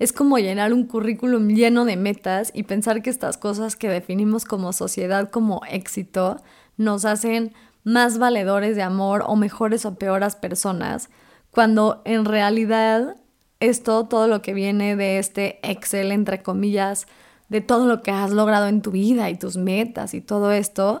Es 0.00 0.12
como 0.12 0.38
llenar 0.38 0.72
un 0.72 0.84
currículum 0.84 1.50
lleno 1.50 1.84
de 1.84 1.96
metas 1.96 2.50
y 2.52 2.64
pensar 2.64 3.02
que 3.02 3.10
estas 3.10 3.36
cosas 3.36 3.76
que 3.76 3.88
definimos 3.88 4.44
como 4.44 4.72
sociedad 4.72 5.30
como 5.30 5.60
éxito 5.70 6.38
nos 6.76 7.04
hacen 7.04 7.54
más 7.84 8.18
valedores 8.18 8.74
de 8.74 8.82
amor 8.82 9.22
o 9.24 9.36
mejores 9.36 9.86
o 9.86 9.94
peores 9.94 10.34
personas, 10.34 11.08
cuando 11.52 12.02
en 12.04 12.24
realidad 12.24 13.14
esto, 13.60 14.06
todo 14.06 14.26
lo 14.26 14.42
que 14.42 14.54
viene 14.54 14.96
de 14.96 15.20
este 15.20 15.60
Excel, 15.62 16.10
entre 16.10 16.42
comillas, 16.42 17.06
de 17.48 17.60
todo 17.60 17.86
lo 17.86 18.02
que 18.02 18.10
has 18.10 18.32
logrado 18.32 18.66
en 18.66 18.82
tu 18.82 18.90
vida 18.90 19.30
y 19.30 19.36
tus 19.36 19.56
metas 19.56 20.14
y 20.14 20.20
todo 20.20 20.50
esto, 20.50 21.00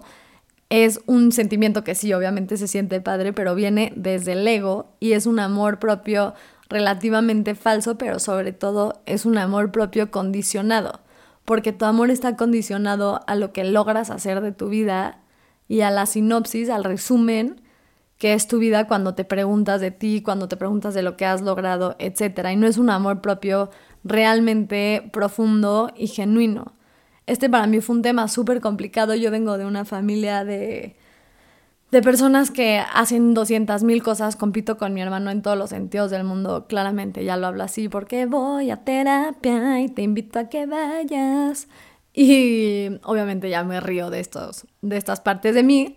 es 0.68 1.00
un 1.06 1.32
sentimiento 1.32 1.84
que 1.84 1.94
sí, 1.94 2.12
obviamente 2.12 2.56
se 2.56 2.68
siente 2.68 3.00
padre, 3.00 3.32
pero 3.32 3.54
viene 3.54 3.92
desde 3.96 4.32
el 4.32 4.46
ego 4.46 4.94
y 5.00 5.12
es 5.12 5.26
un 5.26 5.38
amor 5.38 5.78
propio 5.78 6.34
relativamente 6.68 7.54
falso, 7.54 7.96
pero 7.98 8.18
sobre 8.18 8.52
todo 8.52 9.00
es 9.06 9.26
un 9.26 9.38
amor 9.38 9.70
propio 9.70 10.10
condicionado, 10.10 11.00
porque 11.44 11.72
tu 11.72 11.84
amor 11.84 12.10
está 12.10 12.36
condicionado 12.36 13.20
a 13.26 13.36
lo 13.36 13.52
que 13.52 13.64
logras 13.64 14.10
hacer 14.10 14.40
de 14.40 14.52
tu 14.52 14.68
vida 14.68 15.20
y 15.68 15.82
a 15.82 15.90
la 15.90 16.06
sinopsis, 16.06 16.68
al 16.70 16.84
resumen 16.84 17.60
que 18.18 18.32
es 18.32 18.48
tu 18.48 18.58
vida 18.58 18.86
cuando 18.86 19.14
te 19.14 19.24
preguntas 19.24 19.80
de 19.80 19.90
ti, 19.90 20.22
cuando 20.22 20.48
te 20.48 20.56
preguntas 20.56 20.94
de 20.94 21.02
lo 21.02 21.16
que 21.16 21.26
has 21.26 21.42
logrado, 21.42 21.96
etc. 21.98 22.48
Y 22.52 22.56
no 22.56 22.66
es 22.66 22.78
un 22.78 22.90
amor 22.90 23.20
propio 23.20 23.70
realmente 24.04 25.08
profundo 25.12 25.92
y 25.94 26.06
genuino. 26.06 26.72
Este 27.26 27.50
para 27.50 27.66
mí 27.66 27.80
fue 27.80 27.96
un 27.96 28.02
tema 28.02 28.28
súper 28.28 28.60
complicado. 28.60 29.14
Yo 29.14 29.30
vengo 29.30 29.58
de 29.58 29.66
una 29.66 29.84
familia 29.84 30.44
de, 30.44 30.96
de 31.90 32.02
personas 32.02 32.50
que 32.50 32.78
hacen 32.78 33.34
200 33.34 33.82
mil 33.82 34.02
cosas. 34.02 34.36
Compito 34.36 34.78
con 34.78 34.94
mi 34.94 35.02
hermano 35.02 35.30
en 35.30 35.42
todos 35.42 35.58
los 35.58 35.70
sentidos 35.70 36.10
del 36.10 36.24
mundo. 36.24 36.66
Claramente 36.68 37.24
ya 37.24 37.36
lo 37.36 37.48
hablo 37.48 37.64
así 37.64 37.88
porque 37.88 38.26
voy 38.26 38.70
a 38.70 38.84
terapia 38.84 39.80
y 39.80 39.88
te 39.88 40.02
invito 40.02 40.38
a 40.38 40.48
que 40.48 40.66
vayas. 40.66 41.68
Y 42.12 42.88
obviamente 43.02 43.50
ya 43.50 43.64
me 43.64 43.80
río 43.80 44.08
de, 44.08 44.20
estos, 44.20 44.66
de 44.80 44.96
estas 44.96 45.20
partes 45.20 45.54
de 45.54 45.64
mí. 45.64 45.96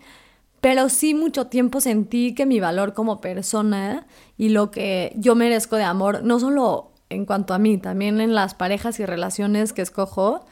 Pero 0.61 0.89
sí 0.89 1.13
mucho 1.13 1.47
tiempo 1.47 1.79
sentí 1.79 2.33
que 2.35 2.45
mi 2.45 2.59
valor 2.59 2.93
como 2.93 3.21
persona 3.21 4.07
y 4.37 4.49
lo 4.49 4.71
que 4.71 5.13
yo 5.15 5.35
merezco 5.35 5.77
de 5.77 5.83
amor, 5.83 6.23
no 6.23 6.39
solo 6.39 6.91
en 7.09 7.25
cuanto 7.25 7.53
a 7.53 7.59
mí, 7.59 7.77
también 7.77 8.19
en 8.19 8.35
las 8.35 8.55
parejas 8.55 8.99
y 8.99 9.05
relaciones 9.05 9.73
que 9.73 9.81
escojo, 9.81 10.45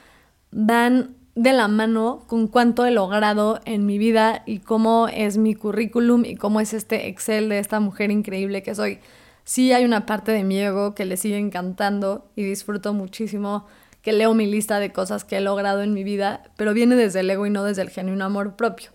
van 0.52 1.16
de 1.36 1.54
la 1.54 1.68
mano 1.68 2.24
con 2.28 2.48
cuánto 2.48 2.86
he 2.86 2.92
logrado 2.92 3.60
en 3.66 3.86
mi 3.86 4.00
vida 4.00 4.42
y 4.48 4.60
cómo 4.60 5.08
es 5.08 5.38
mi 5.38 5.54
currículum 5.54 6.26
y 6.26 6.36
cómo 6.36 6.60
es 6.60 6.74
este 6.74 7.08
Excel 7.08 7.50
de 7.50 7.60
esta 7.60 7.80
mujer 7.80 8.10
increíble 8.10 8.64
que 8.64 8.74
soy. 8.74 9.00
Sí 9.44 9.72
hay 9.72 9.86
una 9.86 10.06
parte 10.06 10.32
de 10.32 10.44
mi 10.44 10.60
ego 10.60 10.96
que 10.96 11.06
le 11.06 11.16
sigue 11.16 11.38
encantando 11.38 12.26
y 12.36 12.44
disfruto 12.44 12.94
muchísimo 12.94 13.66
que 14.02 14.14
leo 14.14 14.34
mi 14.34 14.48
lista 14.48 14.80
de 14.80 14.92
cosas 14.92 15.26
que 15.26 15.38
he 15.38 15.42
logrado 15.42 15.84
en 15.84 15.94
mi 15.94 16.04
vida, 16.04 16.44
pero 16.56 16.74
viene 16.74 16.96
desde 16.96 17.20
el 17.20 17.30
ego 17.30 17.46
y 17.46 17.50
no 17.50 17.64
desde 17.64 17.84
el 17.84 17.90
genuino 17.90 18.26
amor 18.26 18.56
propio. 18.56 18.90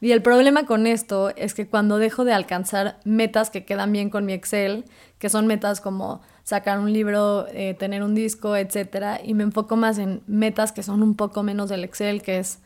Y 0.00 0.12
el 0.12 0.22
problema 0.22 0.66
con 0.66 0.86
esto 0.86 1.30
es 1.36 1.52
que 1.52 1.68
cuando 1.68 1.98
dejo 1.98 2.24
de 2.24 2.32
alcanzar 2.32 2.98
metas 3.04 3.50
que 3.50 3.64
quedan 3.64 3.92
bien 3.92 4.08
con 4.08 4.24
mi 4.24 4.32
Excel, 4.32 4.84
que 5.18 5.28
son 5.28 5.46
metas 5.46 5.80
como 5.80 6.22
sacar 6.42 6.78
un 6.78 6.92
libro, 6.92 7.46
eh, 7.52 7.74
tener 7.74 8.02
un 8.02 8.14
disco, 8.14 8.56
etc., 8.56 9.20
y 9.24 9.34
me 9.34 9.44
enfoco 9.44 9.76
más 9.76 9.98
en 9.98 10.22
metas 10.26 10.72
que 10.72 10.82
son 10.82 11.02
un 11.02 11.14
poco 11.14 11.42
menos 11.42 11.68
del 11.68 11.84
Excel, 11.84 12.22
que 12.22 12.38
es 12.38 12.60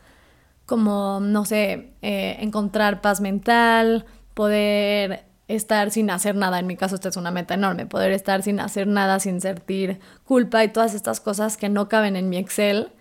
como, 0.65 1.19
no 1.21 1.45
sé, 1.45 1.93
eh, 2.01 2.37
encontrar 2.39 3.01
paz 3.01 3.21
mental, 3.21 4.05
poder 4.33 5.25
estar 5.47 5.91
sin 5.91 6.09
hacer 6.09 6.35
nada, 6.35 6.59
en 6.59 6.67
mi 6.67 6.75
caso 6.75 6.95
esta 6.95 7.09
es 7.09 7.17
una 7.17 7.31
meta 7.31 7.53
enorme, 7.53 7.85
poder 7.85 8.11
estar 8.11 8.43
sin 8.43 8.59
hacer 8.59 8.87
nada, 8.87 9.19
sin 9.19 9.39
sentir 9.39 9.99
culpa 10.25 10.63
y 10.63 10.67
todas 10.69 10.93
estas 10.93 11.21
cosas 11.21 11.55
que 11.55 11.69
no 11.69 11.87
caben 11.87 12.15
en 12.15 12.29
mi 12.29 12.37
Excel, 12.37 12.91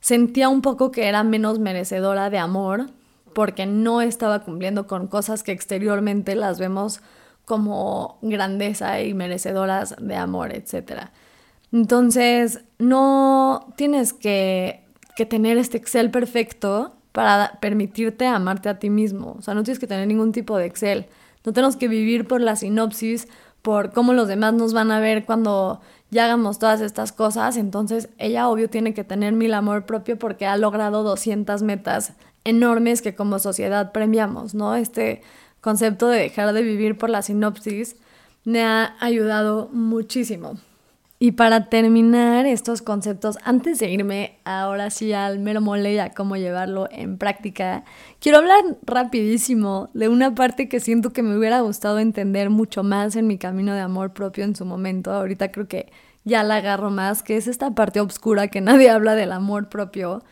sentía 0.00 0.48
un 0.48 0.62
poco 0.62 0.92
que 0.92 1.08
era 1.08 1.24
menos 1.24 1.58
merecedora 1.58 2.30
de 2.30 2.38
amor 2.38 2.86
porque 3.34 3.66
no 3.66 4.00
estaba 4.00 4.40
cumpliendo 4.44 4.86
con 4.86 5.08
cosas 5.08 5.42
que 5.42 5.52
exteriormente 5.52 6.36
las 6.36 6.58
vemos 6.58 7.00
como 7.46 8.18
grandeza 8.22 9.00
y 9.00 9.14
merecedoras 9.14 9.94
de 9.98 10.16
amor, 10.16 10.52
etc. 10.52 11.08
Entonces, 11.72 12.60
no 12.78 13.72
tienes 13.76 14.12
que, 14.12 14.84
que 15.16 15.24
tener 15.24 15.56
este 15.56 15.78
Excel 15.78 16.10
perfecto 16.10 16.96
para 17.12 17.58
permitirte 17.60 18.26
amarte 18.26 18.68
a 18.68 18.78
ti 18.78 18.90
mismo. 18.90 19.36
O 19.38 19.42
sea, 19.42 19.54
no 19.54 19.62
tienes 19.62 19.78
que 19.78 19.86
tener 19.86 20.06
ningún 20.06 20.32
tipo 20.32 20.58
de 20.58 20.66
Excel. 20.66 21.06
No 21.44 21.52
tenemos 21.52 21.76
que 21.76 21.86
vivir 21.86 22.26
por 22.26 22.40
la 22.40 22.56
sinopsis, 22.56 23.28
por 23.62 23.92
cómo 23.92 24.12
los 24.12 24.26
demás 24.26 24.52
nos 24.52 24.72
van 24.72 24.90
a 24.90 24.98
ver 24.98 25.24
cuando 25.24 25.80
ya 26.10 26.24
hagamos 26.24 26.58
todas 26.58 26.80
estas 26.80 27.12
cosas. 27.12 27.56
Entonces, 27.56 28.08
ella 28.18 28.48
obvio 28.48 28.68
tiene 28.68 28.92
que 28.92 29.04
tener 29.04 29.32
mil 29.32 29.54
amor 29.54 29.86
propio 29.86 30.18
porque 30.18 30.46
ha 30.46 30.56
logrado 30.56 31.04
200 31.04 31.62
metas 31.62 32.14
enormes 32.42 33.02
que 33.02 33.14
como 33.14 33.38
sociedad 33.38 33.92
premiamos, 33.92 34.54
¿no? 34.54 34.74
Este 34.74 35.22
concepto 35.66 36.06
de 36.06 36.20
dejar 36.20 36.52
de 36.52 36.62
vivir 36.62 36.96
por 36.96 37.10
la 37.10 37.22
sinopsis 37.22 37.96
me 38.44 38.62
ha 38.62 38.94
ayudado 39.00 39.68
muchísimo. 39.72 40.58
Y 41.18 41.32
para 41.32 41.68
terminar 41.68 42.46
estos 42.46 42.82
conceptos, 42.82 43.36
antes 43.42 43.80
de 43.80 43.90
irme 43.90 44.38
ahora 44.44 44.90
sí 44.90 45.12
al 45.12 45.40
mero 45.40 45.60
mole 45.60 45.94
y 45.94 45.98
a 45.98 46.10
cómo 46.10 46.36
llevarlo 46.36 46.86
en 46.92 47.18
práctica, 47.18 47.82
quiero 48.20 48.38
hablar 48.38 48.62
rapidísimo 48.84 49.90
de 49.92 50.08
una 50.08 50.36
parte 50.36 50.68
que 50.68 50.78
siento 50.78 51.12
que 51.12 51.24
me 51.24 51.36
hubiera 51.36 51.62
gustado 51.62 51.98
entender 51.98 52.48
mucho 52.48 52.84
más 52.84 53.16
en 53.16 53.26
mi 53.26 53.36
camino 53.36 53.74
de 53.74 53.80
amor 53.80 54.12
propio 54.12 54.44
en 54.44 54.54
su 54.54 54.64
momento. 54.64 55.12
Ahorita 55.12 55.50
creo 55.50 55.66
que 55.66 55.90
ya 56.22 56.44
la 56.44 56.56
agarro 56.58 56.90
más, 56.90 57.24
que 57.24 57.36
es 57.36 57.48
esta 57.48 57.74
parte 57.74 57.98
oscura 57.98 58.46
que 58.46 58.60
nadie 58.60 58.88
habla 58.96 59.16
del 59.16 59.32
amor 59.32 59.68
propio 59.68 60.22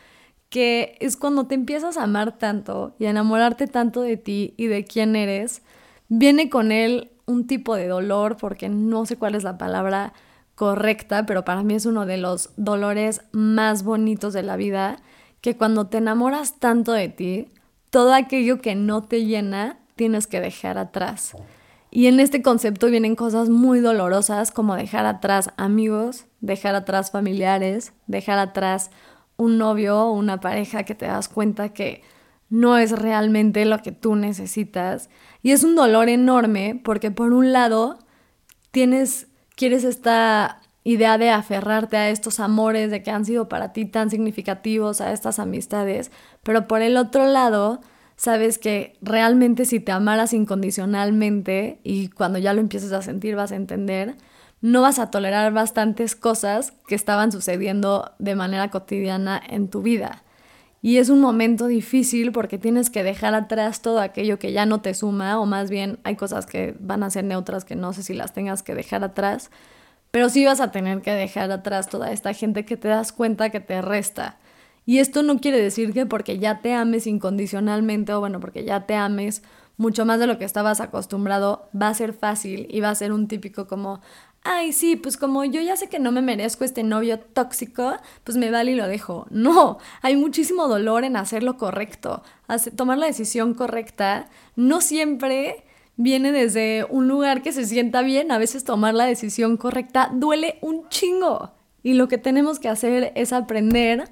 que 0.55 0.95
es 1.01 1.17
cuando 1.17 1.47
te 1.47 1.55
empiezas 1.55 1.97
a 1.97 2.03
amar 2.03 2.37
tanto 2.37 2.95
y 2.97 3.07
a 3.07 3.09
enamorarte 3.09 3.67
tanto 3.67 3.99
de 3.99 4.15
ti 4.15 4.53
y 4.55 4.67
de 4.67 4.85
quién 4.85 5.17
eres, 5.17 5.63
viene 6.07 6.49
con 6.49 6.71
él 6.71 7.11
un 7.25 7.45
tipo 7.45 7.75
de 7.75 7.89
dolor, 7.89 8.37
porque 8.37 8.69
no 8.69 9.05
sé 9.05 9.17
cuál 9.17 9.35
es 9.35 9.43
la 9.43 9.57
palabra 9.57 10.13
correcta, 10.55 11.25
pero 11.25 11.43
para 11.43 11.61
mí 11.61 11.73
es 11.73 11.85
uno 11.85 12.05
de 12.05 12.15
los 12.15 12.51
dolores 12.55 13.19
más 13.33 13.83
bonitos 13.83 14.31
de 14.31 14.43
la 14.43 14.55
vida, 14.55 14.95
que 15.41 15.57
cuando 15.57 15.87
te 15.87 15.97
enamoras 15.97 16.57
tanto 16.57 16.93
de 16.93 17.09
ti, 17.09 17.49
todo 17.89 18.13
aquello 18.13 18.61
que 18.61 18.75
no 18.75 19.03
te 19.03 19.25
llena, 19.25 19.79
tienes 19.97 20.25
que 20.25 20.39
dejar 20.39 20.77
atrás. 20.77 21.35
Y 21.91 22.07
en 22.07 22.21
este 22.21 22.41
concepto 22.41 22.87
vienen 22.87 23.17
cosas 23.17 23.49
muy 23.49 23.81
dolorosas 23.81 24.51
como 24.51 24.77
dejar 24.77 25.05
atrás 25.05 25.49
amigos, 25.57 26.27
dejar 26.39 26.75
atrás 26.75 27.11
familiares, 27.11 27.91
dejar 28.07 28.39
atrás 28.39 28.89
un 29.37 29.57
novio 29.57 29.99
o 29.99 30.11
una 30.13 30.39
pareja 30.39 30.83
que 30.83 30.95
te 30.95 31.05
das 31.05 31.27
cuenta 31.27 31.69
que 31.69 32.01
no 32.49 32.77
es 32.77 32.91
realmente 32.91 33.65
lo 33.65 33.79
que 33.79 33.91
tú 33.91 34.15
necesitas. 34.15 35.09
Y 35.41 35.51
es 35.51 35.63
un 35.63 35.75
dolor 35.75 36.09
enorme 36.09 36.79
porque 36.83 37.11
por 37.11 37.33
un 37.33 37.51
lado 37.51 37.99
tienes, 38.71 39.27
quieres 39.55 39.83
esta 39.83 40.61
idea 40.83 41.17
de 41.17 41.31
aferrarte 41.31 41.97
a 41.97 42.09
estos 42.09 42.39
amores, 42.39 42.91
de 42.91 43.01
que 43.01 43.11
han 43.11 43.25
sido 43.25 43.49
para 43.49 43.73
ti 43.73 43.85
tan 43.85 44.09
significativos, 44.11 45.01
a 45.01 45.11
estas 45.11 45.39
amistades, 45.39 46.11
pero 46.43 46.67
por 46.67 46.81
el 46.81 46.95
otro 46.95 47.25
lado, 47.25 47.81
sabes 48.15 48.59
que 48.59 48.95
realmente 49.01 49.65
si 49.65 49.79
te 49.79 49.91
amaras 49.91 50.31
incondicionalmente 50.31 51.79
y 51.83 52.09
cuando 52.09 52.37
ya 52.37 52.53
lo 52.53 52.61
empieces 52.61 52.91
a 52.91 53.01
sentir 53.01 53.35
vas 53.35 53.51
a 53.51 53.55
entender, 53.55 54.15
no 54.61 54.81
vas 54.81 54.99
a 54.99 55.11
tolerar 55.11 55.53
bastantes 55.53 56.15
cosas 56.15 56.73
que 56.87 56.95
estaban 56.95 57.31
sucediendo 57.31 58.13
de 58.19 58.35
manera 58.35 58.69
cotidiana 58.69 59.41
en 59.47 59.69
tu 59.69 59.81
vida. 59.81 60.23
Y 60.81 60.97
es 60.97 61.09
un 61.09 61.19
momento 61.19 61.65
difícil 61.65 62.31
porque 62.31 62.59
tienes 62.59 62.91
que 62.91 63.03
dejar 63.03 63.33
atrás 63.33 63.81
todo 63.81 63.99
aquello 63.99 64.37
que 64.37 64.51
ya 64.51 64.67
no 64.67 64.81
te 64.81 64.93
suma, 64.93 65.39
o 65.39 65.45
más 65.47 65.71
bien 65.71 65.97
hay 66.03 66.15
cosas 66.15 66.45
que 66.45 66.75
van 66.79 67.01
a 67.01 67.09
ser 67.09 67.23
neutras 67.23 67.65
que 67.65 67.75
no 67.75 67.91
sé 67.91 68.03
si 68.03 68.13
las 68.13 68.33
tengas 68.33 68.61
que 68.61 68.75
dejar 68.75 69.03
atrás, 69.03 69.49
pero 70.11 70.29
sí 70.29 70.45
vas 70.45 70.61
a 70.61 70.71
tener 70.71 71.01
que 71.01 71.11
dejar 71.11 71.51
atrás 71.51 71.89
toda 71.89 72.11
esta 72.11 72.33
gente 72.33 72.65
que 72.65 72.77
te 72.77 72.87
das 72.87 73.11
cuenta 73.11 73.49
que 73.49 73.59
te 73.59 73.81
resta. 73.81 74.37
Y 74.85 74.99
esto 74.99 75.23
no 75.23 75.39
quiere 75.39 75.59
decir 75.59 75.91
que 75.91 76.05
porque 76.05 76.37
ya 76.37 76.61
te 76.61 76.73
ames 76.73 77.07
incondicionalmente 77.07 78.13
o 78.13 78.19
bueno, 78.19 78.39
porque 78.39 78.63
ya 78.63 78.85
te 78.85 78.93
ames 78.93 79.41
mucho 79.77 80.05
más 80.05 80.19
de 80.19 80.27
lo 80.27 80.37
que 80.37 80.45
estabas 80.45 80.79
acostumbrado, 80.79 81.67
va 81.79 81.89
a 81.89 81.93
ser 81.93 82.13
fácil 82.13 82.67
y 82.69 82.79
va 82.79 82.91
a 82.91 82.95
ser 82.95 83.11
un 83.11 83.27
típico 83.27 83.67
como, 83.67 84.01
ay, 84.45 84.71
sí, 84.71 84.95
pues 84.95 85.17
como 85.17 85.43
yo 85.43 85.59
ya 85.59 85.75
sé 85.75 85.89
que 85.89 85.99
no 85.99 86.11
me 86.11 86.21
merezco 86.21 86.63
este 86.63 86.83
novio 86.83 87.19
tóxico, 87.19 87.95
pues 88.23 88.37
me 88.37 88.51
vale 88.51 88.71
y 88.71 88.75
lo 88.75 88.87
dejo. 88.87 89.27
No, 89.35 89.79
hay 90.01 90.15
muchísimo 90.15 90.67
dolor 90.67 91.03
en 91.03 91.17
hacer 91.17 91.43
lo 91.43 91.57
correcto, 91.57 92.23
tomar 92.75 92.97
la 92.97 93.07
decisión 93.07 93.53
correcta. 93.53 94.27
No 94.55 94.81
siempre 94.81 95.65
viene 95.97 96.31
desde 96.31 96.85
un 96.89 97.07
lugar 97.07 97.41
que 97.41 97.51
se 97.51 97.65
sienta 97.65 98.01
bien, 98.01 98.31
a 98.31 98.37
veces 98.37 98.63
tomar 98.63 98.93
la 98.93 99.05
decisión 99.05 99.57
correcta 99.57 100.09
duele 100.13 100.57
un 100.61 100.87
chingo. 100.89 101.51
Y 101.83 101.93
lo 101.93 102.07
que 102.07 102.17
tenemos 102.17 102.59
que 102.59 102.69
hacer 102.69 103.11
es 103.15 103.33
aprender 103.33 104.09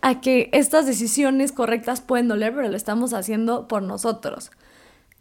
a 0.00 0.20
que 0.20 0.48
estas 0.52 0.86
decisiones 0.86 1.52
correctas 1.52 2.00
pueden 2.00 2.28
doler, 2.28 2.54
pero 2.54 2.68
lo 2.68 2.76
estamos 2.76 3.12
haciendo 3.12 3.68
por 3.68 3.82
nosotros. 3.82 4.50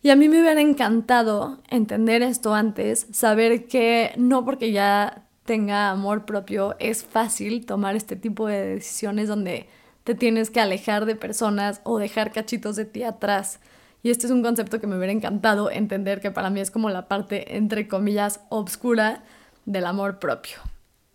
Y 0.01 0.09
a 0.09 0.15
mí 0.15 0.29
me 0.29 0.41
hubiera 0.41 0.61
encantado 0.61 1.59
entender 1.69 2.21
esto 2.21 2.53
antes, 2.53 3.07
saber 3.11 3.67
que 3.67 4.13
no 4.17 4.45
porque 4.45 4.71
ya 4.71 5.27
tenga 5.45 5.89
amor 5.89 6.25
propio 6.25 6.75
es 6.79 7.03
fácil 7.03 7.65
tomar 7.65 7.95
este 7.95 8.15
tipo 8.15 8.47
de 8.47 8.75
decisiones 8.75 9.27
donde 9.27 9.67
te 10.03 10.13
tienes 10.13 10.51
que 10.51 10.59
alejar 10.59 11.05
de 11.05 11.15
personas 11.15 11.81
o 11.83 11.97
dejar 11.99 12.31
cachitos 12.31 12.75
de 12.75 12.85
ti 12.85 13.03
atrás. 13.03 13.59
Y 14.03 14.11
este 14.11 14.27
es 14.27 14.31
un 14.31 14.43
concepto 14.43 14.79
que 14.79 14.87
me 14.87 14.95
hubiera 14.95 15.11
encantado 15.11 15.71
entender 15.71 16.21
que 16.21 16.31
para 16.31 16.49
mí 16.49 16.59
es 16.59 16.69
como 16.69 16.89
la 16.89 17.07
parte, 17.07 17.57
entre 17.57 17.87
comillas, 17.87 18.41
obscura 18.49 19.23
del 19.65 19.85
amor 19.85 20.19
propio. 20.19 20.57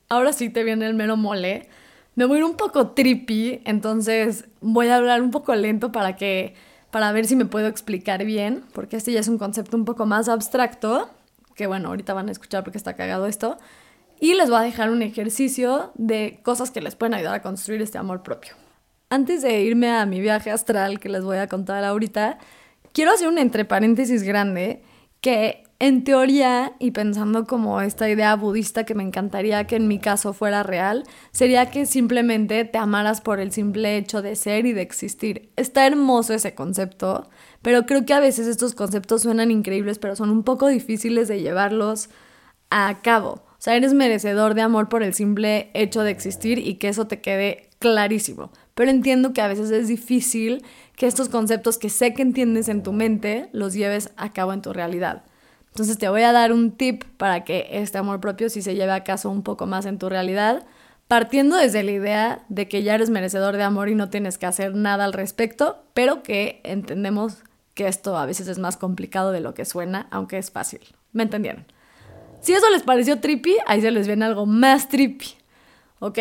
Ahora 0.09 0.33
sí 0.33 0.51
te 0.51 0.65
viene 0.65 0.87
el 0.87 0.95
mero 0.95 1.17
mole. 1.17 1.69
Me 2.17 2.25
voy 2.25 2.37
a 2.37 2.39
ir 2.41 2.45
un 2.45 2.57
poco 2.57 2.89
trippy, 2.89 3.63
entonces 3.65 4.47
voy 4.61 4.89
a 4.89 4.97
hablar 4.97 5.23
un 5.23 5.31
poco 5.31 5.55
lento 5.55 5.93
para 5.93 6.17
que 6.17 6.55
para 6.93 7.11
ver 7.11 7.27
si 7.27 7.37
me 7.37 7.47
puedo 7.47 7.67
explicar 7.69 8.23
bien, 8.25 8.65
porque 8.75 8.99
este 8.99 9.13
ya 9.13 9.21
es 9.21 9.27
un 9.27 9.39
concepto 9.39 9.79
un 9.79 9.87
poco 9.87 10.05
más 10.05 10.29
abstracto, 10.29 11.09
que 11.57 11.67
bueno, 11.67 11.89
ahorita 11.89 12.13
van 12.13 12.29
a 12.29 12.33
escuchar 12.33 12.63
porque 12.63 12.77
está 12.77 12.95
cagado 12.95 13.27
esto, 13.27 13.57
y 14.21 14.35
les 14.35 14.51
voy 14.51 14.59
a 14.59 14.63
dejar 14.63 14.91
un 14.91 15.01
ejercicio 15.01 15.91
de 15.95 16.41
cosas 16.43 16.71
que 16.71 16.83
les 16.83 16.95
pueden 16.95 17.15
ayudar 17.15 17.35
a 17.35 17.43
construir 17.43 17.81
este 17.81 17.97
amor 17.97 18.23
propio. 18.23 18.53
Antes 19.09 19.41
de 19.41 19.63
irme 19.63 19.91
a 19.91 20.05
mi 20.05 20.21
viaje 20.21 20.51
astral 20.51 21.01
que 21.01 21.09
les 21.09 21.25
voy 21.25 21.39
a 21.39 21.49
contar 21.49 21.83
ahorita, 21.83 22.39
quiero 22.93 23.11
hacer 23.11 23.27
un 23.27 23.39
entre 23.39 23.65
paréntesis 23.65 24.23
grande 24.23 24.83
que 25.23 25.65
en 25.83 26.05
teoría, 26.05 26.75
y 26.79 26.93
pensando 26.93 27.45
como 27.45 27.81
esta 27.81 28.09
idea 28.09 28.37
budista 28.37 28.85
que 28.85 28.95
me 28.95 29.03
encantaría 29.03 29.67
que 29.67 29.75
en 29.75 29.89
mi 29.89 29.99
caso 29.99 30.33
fuera 30.33 30.63
real, 30.63 31.03
sería 31.33 31.73
que 31.73 31.87
simplemente 31.87 32.65
te 32.65 32.79
amaras 32.79 33.21
por 33.21 33.41
el 33.41 33.51
simple 33.51 33.97
hecho 33.97 34.23
de 34.23 34.37
ser 34.37 34.65
y 34.65 34.75
de 34.75 34.83
existir. 34.83 35.51
Está 35.57 35.85
hermoso 35.85 36.35
ese 36.35 36.55
concepto, 36.55 37.29
pero 37.63 37.85
creo 37.85 38.07
que 38.07 38.15
a 38.15 38.21
veces 38.21 38.47
estos 38.47 38.77
conceptos 38.77 39.23
suenan 39.23 39.51
increíbles, 39.51 39.99
pero 39.99 40.15
son 40.15 40.31
un 40.31 40.45
poco 40.45 40.69
difíciles 40.69 41.27
de 41.27 41.43
llevarlos 41.43 42.11
a 42.71 43.01
cabo. 43.03 43.31
O 43.33 43.59
sea, 43.59 43.75
eres 43.75 43.93
merecedor 43.93 44.55
de 44.55 44.63
amor 44.63 44.89
por 44.89 45.03
el 45.03 45.15
simple 45.15 45.73
hecho 45.75 46.05
de 46.05 46.13
existir 46.13 46.59
y 46.59 46.75
que 46.77 46.91
eso 46.91 47.09
te 47.09 47.21
quede 47.21 47.71
clarísimo. 47.81 48.53
Pero 48.75 48.93
entiendo 48.93 49.33
que 49.33 49.41
a 49.41 49.49
veces 49.49 49.73
es 49.73 49.89
difícil 49.89 50.65
que 50.95 51.09
estos 51.09 51.29
conceptos 51.29 51.77
que 51.77 51.91
sé 51.91 52.15
que 52.15 52.23
entiendes 52.23 52.69
en 52.69 52.85
tu 52.85 52.93
mente 52.93 53.49
los 53.53 53.75
lleves 53.75 54.13
a 54.17 54.33
cabo 54.33 54.53
en 54.53 54.63
tu 54.63 54.73
realidad. 54.73 55.25
Entonces 55.73 55.97
te 55.97 56.11
voy 56.11 56.23
a 56.23 56.33
dar 56.33 56.53
un 56.53 56.73
tip 56.73 57.05
para 57.17 57.45
que 57.45 57.67
este 57.73 57.97
amor 57.97 58.21
propio 58.21 58.51
sí 58.51 58.61
se 58.61 58.75
lleve 58.75 58.93
a 58.93 59.05
caso 59.05 59.31
un 59.31 59.43
poco 59.43 59.67
más 59.67 59.87
en 59.87 59.99
tu 59.99 60.11
realidad, 60.11 60.67
partiendo 61.09 61.57
desde 61.57 61.83
la 61.83 61.93
idea 61.93 62.45
de 62.51 62.69
que 62.69 62.83
ya 62.83 62.95
eres 62.95 63.09
merecedor 63.09 63.57
de 63.57 63.63
amor 63.63 63.89
y 63.89 63.95
no 63.95 64.11
tienes 64.11 64.37
que 64.37 64.45
hacer 64.45 64.75
nada 64.75 65.05
al 65.05 65.15
respecto, 65.15 65.83
pero 65.95 66.23
que 66.23 66.61
entendemos 66.63 67.39
que 67.73 67.89
esto 67.89 68.19
a 68.19 68.27
veces 68.27 68.49
es 68.49 68.59
más 68.59 68.77
complicado 68.77 69.33
de 69.33 69.41
lo 69.41 69.55
que 69.55 69.65
suena, 69.65 70.09
aunque 70.11 70.37
es 70.37 70.51
fácil. 70.51 70.81
¿Me 71.13 71.23
entendieron? 71.23 71.65
Si 72.41 72.53
eso 72.53 72.69
les 72.71 72.83
pareció 72.83 73.21
trippy, 73.21 73.57
ahí 73.67 73.81
se 73.81 73.91
les 73.91 74.07
viene 74.07 74.27
algo 74.27 74.45
más 74.45 74.89
trippy. 74.89 75.27
Ok, 76.01 76.19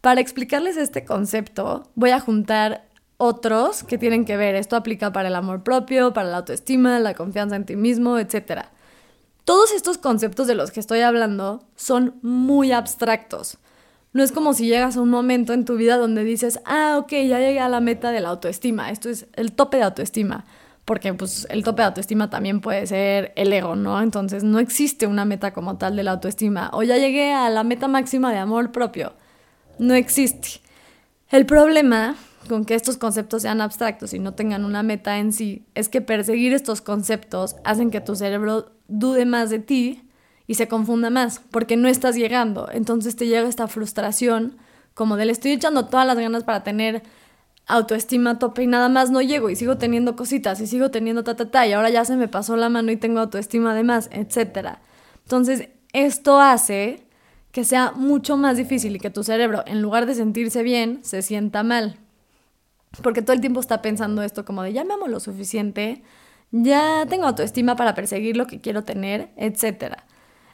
para 0.00 0.20
explicarles 0.20 0.76
este 0.76 1.04
concepto, 1.04 1.90
voy 1.94 2.10
a 2.10 2.18
juntar 2.18 2.88
otros 3.18 3.84
que 3.84 3.98
tienen 3.98 4.24
que 4.24 4.36
ver. 4.36 4.54
Esto 4.54 4.74
aplica 4.76 5.12
para 5.12 5.28
el 5.28 5.34
amor 5.34 5.62
propio, 5.62 6.12
para 6.12 6.30
la 6.30 6.38
autoestima, 6.38 6.98
la 6.98 7.14
confianza 7.14 7.54
en 7.54 7.66
ti 7.66 7.76
mismo, 7.76 8.18
etc. 8.18 8.62
Todos 9.50 9.72
estos 9.72 9.98
conceptos 9.98 10.46
de 10.46 10.54
los 10.54 10.70
que 10.70 10.78
estoy 10.78 11.00
hablando 11.00 11.64
son 11.74 12.14
muy 12.22 12.70
abstractos. 12.70 13.58
No 14.12 14.22
es 14.22 14.30
como 14.30 14.54
si 14.54 14.68
llegas 14.68 14.96
a 14.96 15.00
un 15.00 15.10
momento 15.10 15.52
en 15.52 15.64
tu 15.64 15.74
vida 15.74 15.96
donde 15.96 16.22
dices, 16.22 16.60
ah, 16.66 16.98
ok, 17.00 17.10
ya 17.10 17.40
llegué 17.40 17.58
a 17.58 17.68
la 17.68 17.80
meta 17.80 18.12
de 18.12 18.20
la 18.20 18.28
autoestima. 18.28 18.92
Esto 18.92 19.08
es 19.08 19.26
el 19.32 19.50
tope 19.50 19.78
de 19.78 19.82
autoestima. 19.82 20.44
Porque 20.84 21.12
pues 21.14 21.48
el 21.50 21.64
tope 21.64 21.82
de 21.82 21.86
autoestima 21.86 22.30
también 22.30 22.60
puede 22.60 22.86
ser 22.86 23.32
el 23.34 23.52
ego, 23.52 23.74
¿no? 23.74 24.00
Entonces 24.00 24.44
no 24.44 24.60
existe 24.60 25.08
una 25.08 25.24
meta 25.24 25.52
como 25.52 25.78
tal 25.78 25.96
de 25.96 26.04
la 26.04 26.12
autoestima. 26.12 26.70
O 26.72 26.84
ya 26.84 26.96
llegué 26.96 27.32
a 27.32 27.50
la 27.50 27.64
meta 27.64 27.88
máxima 27.88 28.30
de 28.30 28.38
amor 28.38 28.70
propio. 28.70 29.14
No 29.80 29.94
existe. 29.94 30.60
El 31.28 31.44
problema 31.44 32.14
con 32.48 32.64
que 32.64 32.76
estos 32.76 32.98
conceptos 32.98 33.42
sean 33.42 33.60
abstractos 33.60 34.14
y 34.14 34.20
no 34.20 34.32
tengan 34.32 34.64
una 34.64 34.84
meta 34.84 35.18
en 35.18 35.32
sí 35.32 35.66
es 35.74 35.88
que 35.88 36.00
perseguir 36.00 36.52
estos 36.52 36.80
conceptos 36.80 37.56
hacen 37.64 37.90
que 37.90 38.00
tu 38.00 38.14
cerebro 38.14 38.70
dude 38.90 39.24
más 39.24 39.48
de 39.50 39.58
ti 39.60 40.02
y 40.46 40.54
se 40.54 40.68
confunda 40.68 41.10
más, 41.10 41.40
porque 41.50 41.76
no 41.76 41.88
estás 41.88 42.16
llegando. 42.16 42.68
Entonces 42.72 43.16
te 43.16 43.26
llega 43.26 43.48
esta 43.48 43.68
frustración 43.68 44.58
como 44.94 45.16
de 45.16 45.24
le 45.24 45.32
estoy 45.32 45.52
echando 45.52 45.86
todas 45.86 46.06
las 46.06 46.18
ganas 46.18 46.44
para 46.44 46.62
tener 46.62 47.02
autoestima 47.66 48.38
tope 48.38 48.64
y 48.64 48.66
nada 48.66 48.88
más 48.88 49.10
no 49.10 49.22
llego 49.22 49.48
y 49.48 49.56
sigo 49.56 49.78
teniendo 49.78 50.16
cositas 50.16 50.60
y 50.60 50.66
sigo 50.66 50.90
teniendo 50.90 51.22
ta 51.22 51.36
ta 51.36 51.50
ta 51.50 51.66
y 51.66 51.72
ahora 51.72 51.88
ya 51.88 52.04
se 52.04 52.16
me 52.16 52.26
pasó 52.28 52.56
la 52.56 52.68
mano 52.68 52.90
y 52.90 52.96
tengo 52.96 53.20
autoestima 53.20 53.72
además, 53.72 54.10
etc. 54.12 54.78
Entonces, 55.22 55.68
esto 55.92 56.40
hace 56.40 57.06
que 57.52 57.64
sea 57.64 57.92
mucho 57.92 58.36
más 58.36 58.56
difícil 58.56 58.96
y 58.96 58.98
que 58.98 59.10
tu 59.10 59.22
cerebro, 59.22 59.62
en 59.66 59.82
lugar 59.82 60.06
de 60.06 60.14
sentirse 60.14 60.62
bien, 60.62 61.00
se 61.02 61.22
sienta 61.22 61.62
mal. 61.62 61.96
Porque 63.02 63.22
todo 63.22 63.32
el 63.34 63.40
tiempo 63.40 63.60
está 63.60 63.82
pensando 63.82 64.22
esto 64.22 64.44
como 64.44 64.62
de 64.62 64.72
ya 64.72 64.84
me 64.84 64.94
amo 64.94 65.06
lo 65.06 65.20
suficiente, 65.20 66.02
ya 66.52 67.06
tengo 67.08 67.26
autoestima 67.26 67.76
para 67.76 67.94
perseguir 67.94 68.36
lo 68.36 68.46
que 68.46 68.60
quiero 68.60 68.84
tener, 68.84 69.30
etc. 69.36 69.96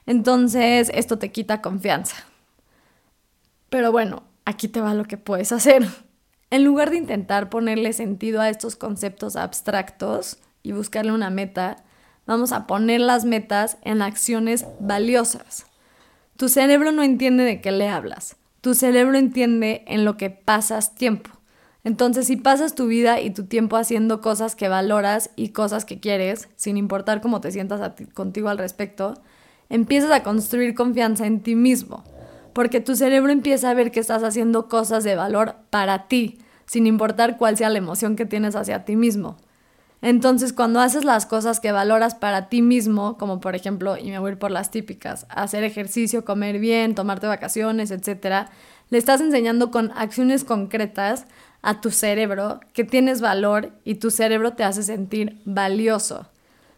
Entonces 0.06 0.90
esto 0.94 1.18
te 1.18 1.32
quita 1.32 1.62
confianza. 1.62 2.16
Pero 3.68 3.92
bueno, 3.92 4.22
aquí 4.44 4.68
te 4.68 4.80
va 4.80 4.94
lo 4.94 5.04
que 5.04 5.16
puedes 5.18 5.52
hacer. 5.52 5.86
En 6.48 6.62
lugar 6.62 6.90
de 6.90 6.96
intentar 6.96 7.50
ponerle 7.50 7.92
sentido 7.92 8.40
a 8.40 8.48
estos 8.48 8.76
conceptos 8.76 9.34
abstractos 9.34 10.38
y 10.62 10.70
buscarle 10.70 11.10
una 11.10 11.28
meta, 11.28 11.84
vamos 12.24 12.52
a 12.52 12.68
poner 12.68 13.00
las 13.00 13.24
metas 13.24 13.78
en 13.82 14.00
acciones 14.00 14.64
valiosas. 14.78 15.66
Tu 16.36 16.48
cerebro 16.48 16.92
no 16.92 17.02
entiende 17.02 17.42
de 17.42 17.60
qué 17.60 17.72
le 17.72 17.88
hablas. 17.88 18.36
Tu 18.60 18.74
cerebro 18.74 19.18
entiende 19.18 19.84
en 19.88 20.04
lo 20.04 20.16
que 20.16 20.30
pasas 20.30 20.94
tiempo. 20.94 21.30
Entonces, 21.86 22.26
si 22.26 22.34
pasas 22.34 22.74
tu 22.74 22.88
vida 22.88 23.20
y 23.20 23.30
tu 23.30 23.44
tiempo 23.44 23.76
haciendo 23.76 24.20
cosas 24.20 24.56
que 24.56 24.66
valoras 24.66 25.30
y 25.36 25.50
cosas 25.50 25.84
que 25.84 26.00
quieres, 26.00 26.48
sin 26.56 26.76
importar 26.78 27.20
cómo 27.20 27.40
te 27.40 27.52
sientas 27.52 27.92
contigo 28.12 28.48
al 28.48 28.58
respecto, 28.58 29.14
empiezas 29.68 30.10
a 30.10 30.24
construir 30.24 30.74
confianza 30.74 31.28
en 31.28 31.44
ti 31.44 31.54
mismo, 31.54 32.02
porque 32.54 32.80
tu 32.80 32.96
cerebro 32.96 33.30
empieza 33.30 33.70
a 33.70 33.74
ver 33.74 33.92
que 33.92 34.00
estás 34.00 34.24
haciendo 34.24 34.68
cosas 34.68 35.04
de 35.04 35.14
valor 35.14 35.54
para 35.70 36.08
ti, 36.08 36.40
sin 36.64 36.88
importar 36.88 37.36
cuál 37.36 37.56
sea 37.56 37.70
la 37.70 37.78
emoción 37.78 38.16
que 38.16 38.26
tienes 38.26 38.56
hacia 38.56 38.84
ti 38.84 38.96
mismo. 38.96 39.36
Entonces, 40.02 40.52
cuando 40.52 40.80
haces 40.80 41.04
las 41.04 41.24
cosas 41.24 41.60
que 41.60 41.70
valoras 41.70 42.16
para 42.16 42.48
ti 42.48 42.62
mismo, 42.62 43.16
como 43.16 43.38
por 43.38 43.54
ejemplo, 43.54 43.96
y 43.96 44.10
me 44.10 44.18
voy 44.18 44.30
a 44.30 44.32
ir 44.32 44.38
por 44.40 44.50
las 44.50 44.72
típicas, 44.72 45.24
hacer 45.28 45.62
ejercicio, 45.62 46.24
comer 46.24 46.58
bien, 46.58 46.96
tomarte 46.96 47.28
vacaciones, 47.28 47.92
etc., 47.92 48.48
le 48.90 48.98
estás 48.98 49.20
enseñando 49.20 49.70
con 49.70 49.92
acciones 49.96 50.44
concretas 50.44 51.26
a 51.62 51.80
tu 51.80 51.90
cerebro 51.90 52.60
que 52.72 52.84
tienes 52.84 53.20
valor 53.20 53.72
y 53.84 53.96
tu 53.96 54.10
cerebro 54.10 54.52
te 54.52 54.64
hace 54.64 54.82
sentir 54.82 55.40
valioso. 55.44 56.26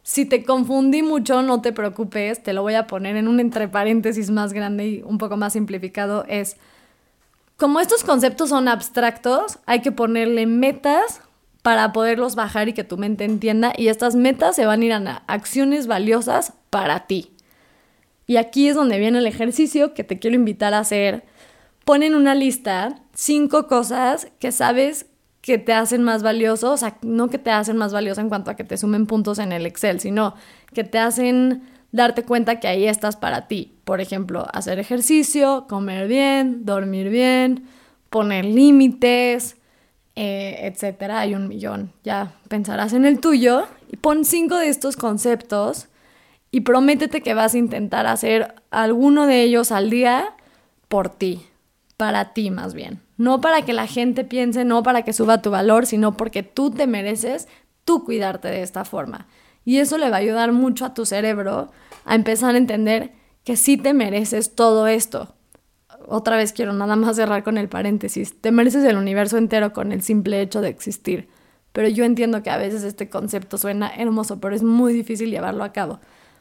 Si 0.03 0.25
te 0.25 0.45
confundí 0.45 1.03
mucho, 1.03 1.43
no 1.43 1.61
te 1.61 1.73
preocupes, 1.73 2.43
te 2.43 2.55
lo 2.55 2.63
voy 2.63 2.75
a 2.75 2.87
poner 2.87 3.17
en 3.17 3.29
un 3.29 3.41
entre 3.41 3.69
paréntesis 3.69 4.31
más 4.31 4.55
grande 4.55 4.89
y 4.89 5.03
un 5.03 5.19
poco 5.19 5.37
más 5.37 5.53
simplificado, 5.53 6.25
es 6.29 6.57
como 7.59 7.81
estos 7.81 8.05
conceptos 8.05 8.51
son 8.51 8.69
abstractos, 8.69 9.59
hay 9.67 9.83
que 9.83 9.93
ponerle 9.93 10.47
metas 10.47 11.21
para 11.63 11.93
poderlos 11.93 12.37
bajar 12.37 12.69
y 12.69 12.73
que 12.73 12.85
tu 12.85 12.97
mente 12.97 13.25
entienda 13.25 13.73
y 13.77 13.89
estas 13.89 14.15
metas 14.15 14.57
se 14.57 14.65
van 14.65 14.81
a 14.81 14.85
ir 14.85 14.93
a 14.93 15.23
acciones 15.27 15.87
valiosas 15.87 16.55
para 16.71 17.07
ti. 17.07 17.33
Y 18.27 18.37
aquí 18.37 18.69
es 18.69 18.77
donde 18.77 18.99
viene 18.99 19.19
el 19.19 19.27
ejercicio 19.27 19.93
que 19.93 20.05
te 20.05 20.19
quiero 20.19 20.37
invitar 20.37 20.73
a 20.73 20.79
hacer 20.79 21.25
pon 21.89 22.03
en 22.03 22.15
una 22.15 22.35
lista 22.35 22.97
cinco 23.15 23.67
cosas 23.67 24.29
que 24.41 24.53
sabes 24.53 25.07
que 25.41 25.57
te 25.57 25.73
hacen 25.73 26.03
más 26.03 26.23
valioso, 26.23 26.73
o 26.73 26.77
sea, 26.77 26.99
no 27.01 27.31
que 27.31 27.39
te 27.39 27.51
hacen 27.51 27.79
más 27.79 27.95
valioso 27.95 28.21
en 28.21 28.29
cuanto 28.29 28.51
a 28.51 28.57
que 28.57 28.65
te 28.65 28.77
sumen 28.77 29.07
puntos 29.07 29.39
en 29.39 29.53
el 29.53 29.65
Excel, 29.65 29.99
sino 29.99 30.35
que 30.75 30.85
te 30.85 30.99
hacen 30.99 31.63
darte 31.91 32.25
cuenta 32.25 32.61
que 32.61 32.69
ahí 32.69 32.87
estás 32.87 33.17
para 33.17 33.49
ti. 33.49 33.73
Por 33.85 34.03
ejemplo, 34.03 34.47
hacer 34.53 34.79
ejercicio, 34.79 35.65
comer 35.67 36.09
bien, 36.09 36.67
dormir 36.67 37.09
bien, 37.09 37.67
poner 38.11 38.45
límites, 38.45 39.57
eh, 40.15 40.59
etcétera. 40.65 41.21
Hay 41.21 41.35
un 41.35 41.49
millón. 41.49 41.91
Ya 42.05 42.35
pensarás 42.49 42.93
en 42.93 43.07
el 43.07 43.19
tuyo 43.19 43.67
y 43.91 43.97
pon 43.97 44.27
cinco 44.27 44.59
de 44.59 44.69
estos 44.69 44.99
conceptos 44.99 45.89
y 46.51 46.61
prométete 46.61 47.23
que 47.23 47.33
vas 47.33 47.55
a 47.55 47.59
intentar 47.59 48.07
hacer 48.07 48.57
alguno 48.71 49.27
de 49.27 49.43
ellos 49.43 49.73
al 49.73 49.89
día 49.89 50.35
por 50.89 51.09
ti 51.09 51.48
para 51.99 52.33
ti 52.33 52.51
más 52.51 52.73
bien. 52.73 53.03
No 53.19 53.43
para 53.43 53.63
que 53.63 53.75
la 53.75 53.87
gente 53.87 54.25
piense, 54.25 54.65
no 54.65 54.83
para 54.83 55.03
que 55.03 55.13
suba 55.13 55.43
tu 55.43 55.51
valor, 55.51 55.85
sino 55.85 56.17
porque 56.17 56.43
tú 56.43 56.71
te 56.71 56.87
mereces 56.87 57.49
tú 57.85 58.05
cuidarte 58.05 58.49
de 58.49 58.63
esta 58.63 58.87
forma. 58.87 59.27
Y 59.65 59.79
eso 59.79 59.99
le 59.99 60.09
va 60.09 60.17
a 60.17 60.21
ayudar 60.21 60.53
mucho 60.53 60.87
a 60.87 60.95
tu 60.95 61.05
cerebro 61.05 61.71
a 62.05 62.15
empezar 62.15 62.55
a 62.55 62.59
entender 62.59 63.13
que 63.45 63.57
sí 63.57 63.77
te 63.77 63.95
mereces 63.95 64.55
todo 64.55 64.87
esto. 64.87 65.35
Otra 66.07 66.37
vez 66.37 66.53
quiero 66.53 66.73
nada 66.73 66.95
más 66.95 67.17
cerrar 67.17 67.43
con 67.43 67.59
el 67.59 67.69
paréntesis. 67.69 68.41
Te 68.41 68.53
mereces 68.53 68.85
el 68.85 68.97
universo 68.97 69.37
entero 69.37 69.73
con 69.73 69.91
el 69.91 70.03
simple 70.03 70.41
hecho 70.41 70.61
de 70.61 70.69
existir. 70.69 71.29
pero 71.73 71.89
yo 71.89 72.05
entiendo 72.05 72.43
que 72.43 72.51
a 72.51 72.57
veces 72.57 72.83
este 72.83 73.11
concepto 73.11 73.59
suena 73.59 73.91
hermoso, 73.95 74.41
pero 74.41 74.55
es 74.55 74.63
muy 74.63 74.93
difícil 74.93 75.31
llevarlo 75.31 75.65
a 75.65 75.73
cabo. 75.73 76.01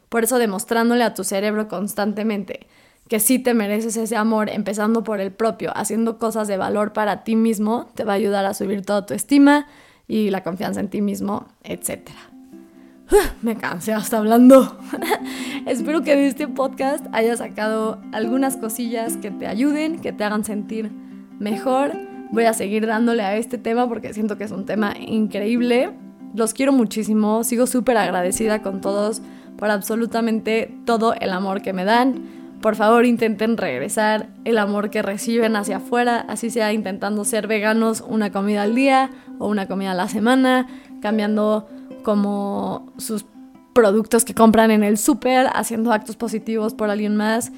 Por 0.09 0.23
eso 0.23 0.37
demostrándole 0.37 1.03
a 1.03 1.13
tu 1.13 1.23
cerebro 1.23 1.67
constantemente 1.67 2.67
que 3.07 3.19
sí 3.19 3.39
te 3.39 3.53
mereces 3.53 3.95
ese 3.97 4.15
amor, 4.15 4.49
empezando 4.49 5.03
por 5.03 5.19
el 5.19 5.31
propio, 5.31 5.71
haciendo 5.75 6.17
cosas 6.17 6.47
de 6.47 6.57
valor 6.57 6.93
para 6.93 7.23
ti 7.23 7.35
mismo, 7.35 7.87
te 7.95 8.03
va 8.03 8.13
a 8.13 8.15
ayudar 8.15 8.45
a 8.45 8.53
subir 8.53 8.85
toda 8.85 9.05
tu 9.05 9.13
estima 9.13 9.67
y 10.07 10.29
la 10.29 10.43
confianza 10.43 10.79
en 10.79 10.89
ti 10.89 11.01
mismo, 11.01 11.47
etc. 11.63 12.09
Me 13.41 13.55
cansé 13.55 13.93
hasta 13.93 14.17
hablando. 14.17 14.77
Espero 15.65 16.01
que 16.01 16.15
de 16.15 16.27
este 16.27 16.47
podcast 16.47 17.05
hayas 17.13 17.39
sacado 17.39 18.01
algunas 18.11 18.57
cosillas 18.57 19.15
que 19.17 19.31
te 19.31 19.47
ayuden, 19.47 19.99
que 19.99 20.11
te 20.11 20.23
hagan 20.25 20.43
sentir 20.43 20.91
mejor. 21.39 21.93
Voy 22.31 22.43
a 22.43 22.53
seguir 22.53 22.85
dándole 22.85 23.23
a 23.23 23.37
este 23.37 23.57
tema 23.57 23.87
porque 23.87 24.13
siento 24.13 24.37
que 24.37 24.43
es 24.43 24.51
un 24.51 24.65
tema 24.65 24.93
increíble. 24.99 25.91
Los 26.35 26.53
quiero 26.53 26.73
muchísimo, 26.73 27.45
sigo 27.45 27.67
súper 27.67 27.95
agradecida 27.95 28.61
con 28.61 28.81
todos 28.81 29.21
por 29.57 29.71
absolutamente 29.71 30.77
todo 30.85 31.13
el 31.13 31.31
amor 31.31 31.61
que 31.61 31.71
me 31.71 31.85
dan 31.85 32.46
por 32.61 32.75
favor 32.75 33.05
intenten 33.05 33.57
regresar 33.57 34.29
el 34.45 34.57
amor 34.57 34.89
que 34.89 35.01
reciben 35.01 35.55
hacia 35.55 35.77
afuera, 35.77 36.25
así 36.27 36.49
sea 36.49 36.73
intentando 36.73 37.23
ser 37.25 37.47
veganos 37.47 38.03
una 38.07 38.31
comida 38.31 38.63
al 38.63 38.75
día 38.75 39.11
o 39.39 39.47
una 39.47 39.67
comida 39.67 39.91
a 39.91 39.95
la 39.95 40.07
semana, 40.07 40.67
cambiando 41.01 41.67
como 42.03 42.91
sus 42.97 43.25
productos 43.73 44.25
que 44.25 44.33
compran 44.33 44.71
en 44.71 44.83
el 44.83 44.97
súper, 44.97 45.47
haciendo 45.53 45.93
actos 45.93 46.15
positivos 46.15 46.73
por 46.73 46.89
alguien 46.89 47.15
más. 47.15 47.51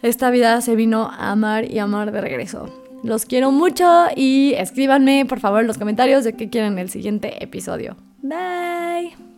Esta 0.00 0.30
vida 0.30 0.60
se 0.60 0.76
vino 0.76 1.10
a 1.12 1.30
amar 1.30 1.70
y 1.70 1.78
amar 1.78 2.10
de 2.10 2.20
regreso. 2.20 2.68
Los 3.02 3.26
quiero 3.26 3.50
mucho 3.50 4.06
y 4.16 4.54
escríbanme 4.56 5.26
por 5.28 5.40
favor 5.40 5.60
en 5.60 5.66
los 5.66 5.78
comentarios 5.78 6.24
de 6.24 6.34
qué 6.34 6.48
quieren 6.48 6.78
el 6.78 6.88
siguiente 6.88 7.42
episodio. 7.42 7.96
Bye. 8.22 9.31